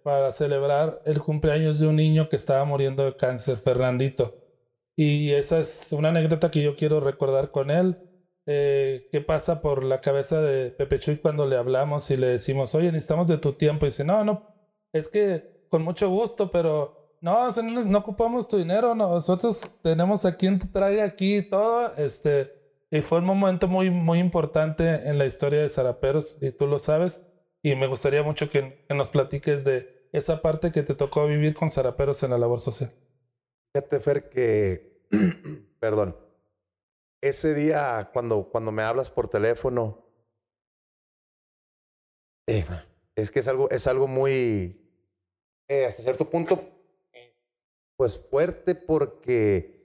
[0.03, 4.37] para celebrar el cumpleaños de un niño que estaba muriendo de cáncer, Fernandito.
[4.97, 7.99] Y esa es una anécdota que yo quiero recordar con él.
[8.47, 12.74] Eh, ¿Qué pasa por la cabeza de Pepe Chuy cuando le hablamos y le decimos,
[12.74, 13.87] oye, necesitamos de tu tiempo?
[13.87, 14.47] Y dice, no, no,
[14.93, 20.59] es que con mucho gusto, pero no, no, ocupamos tu dinero, nosotros tenemos a quien
[20.59, 22.60] te traiga aquí todo, este,
[22.91, 26.78] y fue un momento muy, muy importante en la historia de Zaraperos, y tú lo
[26.78, 27.32] sabes.
[27.62, 31.70] Y me gustaría mucho que, nos platiques de esa parte que te tocó vivir con
[31.70, 32.91] Zaraperos en la labor social.
[33.72, 35.07] Fíjate, Fer, que,
[35.78, 36.16] perdón,
[37.22, 40.05] ese día cuando, cuando me hablas por teléfono,
[42.49, 42.66] eh,
[43.14, 44.91] es que es algo, es algo muy,
[45.68, 46.61] eh, hasta cierto punto,
[47.97, 49.80] pues fuerte porque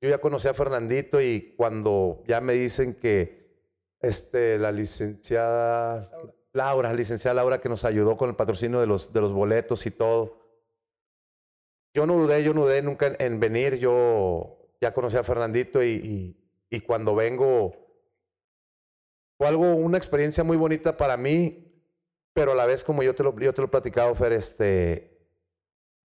[0.00, 3.44] yo ya conocí a Fernandito y cuando ya me dicen que
[4.00, 6.10] este, la licenciada
[6.52, 9.86] Laura, la licenciada Laura que nos ayudó con el patrocinio de los, de los boletos
[9.86, 10.38] y todo,
[11.94, 16.36] yo no dudé, yo no dudé nunca en, venir, yo ya conocí a Fernandito y,
[16.70, 17.72] y, cuando vengo
[19.38, 21.72] fue algo, una experiencia muy bonita para mí,
[22.32, 25.28] pero a la vez como yo te lo, yo te lo he platicado, Fer, este,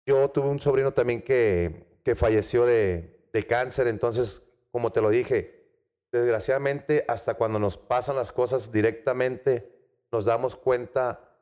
[0.06, 3.88] yo tuve un sobrino también que, que falleció de, de cáncer.
[3.88, 5.68] Entonces, como te lo dije,
[6.10, 9.76] desgraciadamente hasta cuando nos pasan las cosas directamente,
[10.10, 11.36] nos damos cuenta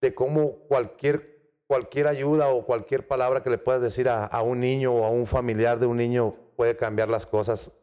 [0.00, 4.60] de cómo cualquier, cualquier ayuda o cualquier palabra que le puedas decir a, a un
[4.60, 7.78] niño o a un familiar de un niño puede cambiar las cosas.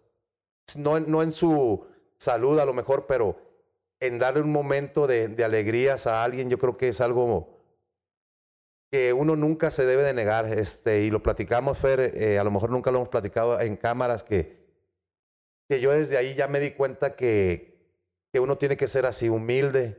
[0.77, 1.85] No, no en su
[2.17, 3.35] salud a lo mejor, pero
[3.99, 7.60] en darle un momento de, de alegrías a alguien, yo creo que es algo
[8.91, 12.51] que uno nunca se debe de negar, este, y lo platicamos, Fer, eh, a lo
[12.51, 14.67] mejor nunca lo hemos platicado en cámaras, que,
[15.69, 17.71] que yo desde ahí ya me di cuenta que,
[18.33, 19.97] que uno tiene que ser así, humilde.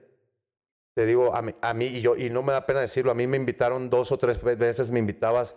[0.95, 3.15] Te digo, a mí, a mí, y, yo, y no me da pena decirlo, a
[3.15, 5.57] mí me invitaron dos o tres veces, me invitabas,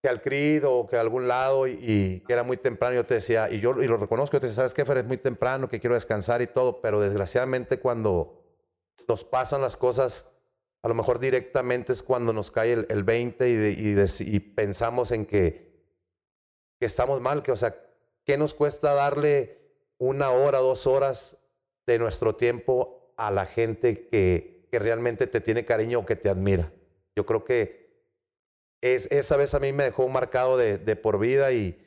[0.00, 3.14] que al CRID o que a algún lado y, que era muy temprano, yo te
[3.14, 4.98] decía, y yo y lo reconozco, yo te decía, ¿sabes qué, Fer?
[4.98, 8.44] Es muy temprano, que quiero descansar y todo, pero desgraciadamente cuando
[9.08, 10.35] nos pasan las cosas,
[10.86, 15.26] a lo mejor directamente es cuando nos cae el, el 20 y, y, pensamos en
[15.26, 15.66] que,
[16.78, 17.74] estamos mal, que, o sea,
[18.24, 19.58] ¿qué nos cuesta darle
[19.98, 21.38] una hora, dos horas
[21.88, 26.28] de nuestro tiempo a la gente que, que realmente te tiene cariño o que te
[26.28, 26.72] admira?
[27.16, 27.90] Yo creo que
[28.80, 31.84] es, esa vez a mí me dejó marcado de, de por vida y,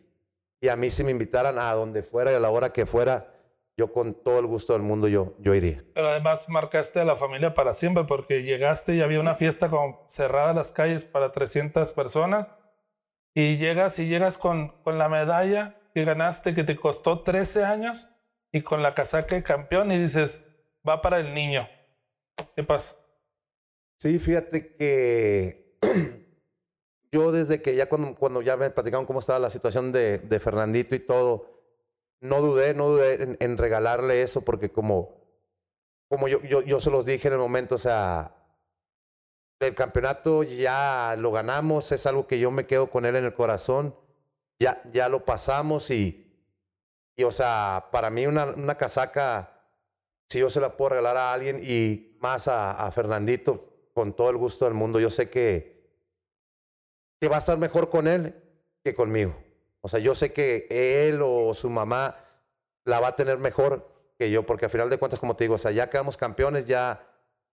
[0.59, 3.33] y, a mí si me invitaran a donde fuera y a la hora que fuera,
[3.79, 5.85] yo con todo el gusto del mundo yo, yo iría.
[5.93, 9.95] Pero además marcaste a la familia para siempre porque llegaste y había una fiesta con
[10.05, 12.51] cerradas las calles para 300 personas
[13.33, 18.21] y llegas y llegas con, con la medalla que ganaste que te costó 13 años
[18.51, 20.57] y con la casaca de campeón y dices,
[20.87, 21.65] va para el niño.
[22.57, 22.97] ¿Qué pasa?
[23.97, 25.77] Sí, fíjate que
[27.13, 30.39] yo desde que ya cuando, cuando ya me platicaron cómo estaba la situación de, de
[30.41, 31.58] Fernandito y todo,
[32.21, 35.15] no dudé, no dudé en, regalarle eso porque como,
[36.09, 38.35] como yo, yo, yo se los dije en el momento, o sea,
[39.59, 43.33] el campeonato ya lo ganamos, es algo que yo me quedo con él en el
[43.33, 43.95] corazón,
[44.59, 46.31] ya, ya lo pasamos y,
[47.15, 49.63] y o sea, para mí una, una casaca,
[50.29, 54.29] si yo se la puedo regalar a alguien y más a, a Fernandito, con todo
[54.29, 55.79] el gusto del mundo, yo sé que
[57.19, 58.35] que va a estar mejor con él
[58.83, 59.35] que conmigo.
[59.81, 62.17] O sea, yo sé que él o su mamá
[62.85, 65.55] la va a tener mejor que yo, porque al final de cuentas, como te digo,
[65.55, 67.07] o sea, ya quedamos campeones, ya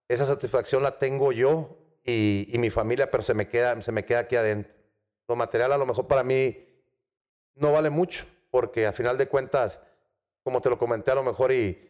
[0.09, 4.19] esa satisfacción la tengo yo y, mi familia, pero se me, queda, se me queda
[4.19, 4.73] aquí adentro.
[5.27, 6.65] Lo material a lo mejor para mí
[7.55, 9.85] no vale mucho, porque al final de cuentas,
[10.43, 11.89] como te lo comenté a lo mejor, y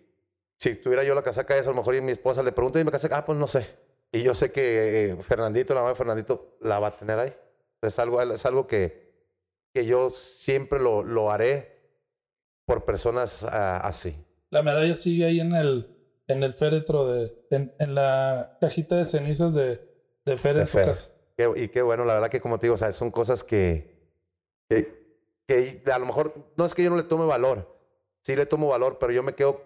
[0.58, 2.84] si tuviera yo la casaca esa, a lo mejor y mi esposa le pregunta y
[2.84, 3.68] me casaca, ah, pues no sé.
[4.12, 7.36] Y yo sé que eh, Fernandito, la mamá de Fernandito, la va a tener ahí.
[7.82, 9.07] Es algo, es algo que,
[9.78, 11.78] que yo siempre lo, lo haré
[12.66, 14.26] por personas ah, así.
[14.50, 15.96] La medalla sigue ahí en el,
[16.28, 19.80] en el féretro, de, en, en la cajita de cenizas de,
[20.26, 21.22] de Fer en su casa.
[21.56, 24.02] y qué bueno, la verdad que como te digo, o sea, son cosas que,
[24.68, 27.80] que, que, a lo mejor no es que yo no le tome valor,
[28.24, 29.62] sí le tomo valor, pero yo me quedo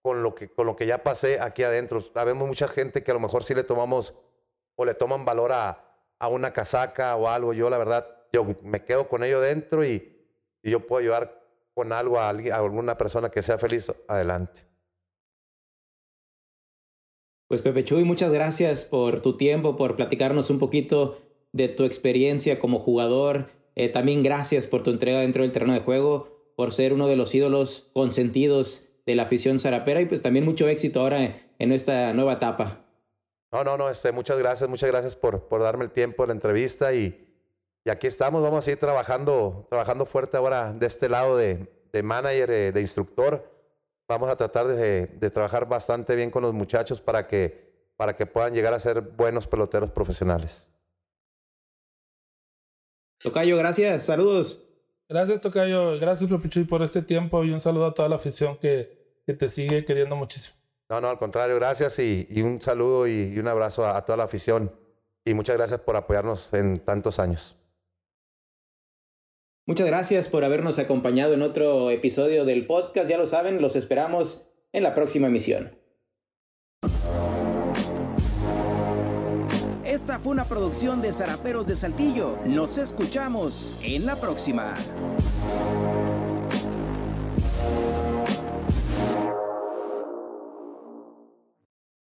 [0.00, 2.00] con lo que, con lo que ya pasé aquí adentro.
[2.00, 4.14] Sabemos mucha gente que a lo mejor sí le tomamos
[4.76, 5.84] o le toman valor a,
[6.18, 7.52] a una casaca o algo.
[7.52, 10.16] Yo la verdad, yo me quedo con ello dentro y,
[10.62, 14.66] yo puedo ayudar con algo a, alguien, a alguna persona que sea feliz, adelante.
[17.48, 21.18] Pues Pepe Chuy, muchas gracias por tu tiempo, por platicarnos un poquito
[21.52, 23.48] de tu experiencia como jugador.
[23.74, 27.16] Eh, también gracias por tu entrega dentro del terreno de juego, por ser uno de
[27.16, 32.12] los ídolos consentidos de la afición zarapera y pues también mucho éxito ahora en esta
[32.12, 32.84] nueva etapa.
[33.50, 36.34] No, no, no, este, muchas gracias, muchas gracias por, por darme el tiempo de la
[36.34, 37.29] entrevista y,
[37.84, 42.02] y aquí estamos, vamos a ir trabajando, trabajando fuerte ahora de este lado de, de
[42.02, 43.48] manager, eh, de instructor.
[44.08, 48.26] Vamos a tratar de, de, trabajar bastante bien con los muchachos para que, para que
[48.26, 50.70] puedan llegar a ser buenos peloteros profesionales.
[53.22, 54.64] Tocayo, gracias, saludos.
[55.08, 59.20] Gracias, Tocayo, gracias, Pepichuy, por este tiempo y un saludo a toda la afición que,
[59.26, 60.60] que te sigue queriendo muchísimo.
[60.90, 64.74] No, no, al contrario, gracias y, un saludo y, un abrazo a, toda la afición
[65.24, 67.59] y muchas gracias por apoyarnos en tantos años.
[69.70, 73.08] Muchas gracias por habernos acompañado en otro episodio del podcast.
[73.08, 75.78] Ya lo saben, los esperamos en la próxima emisión.
[79.84, 82.36] Esta fue una producción de Zaraperos de Saltillo.
[82.46, 84.74] Nos escuchamos en la próxima.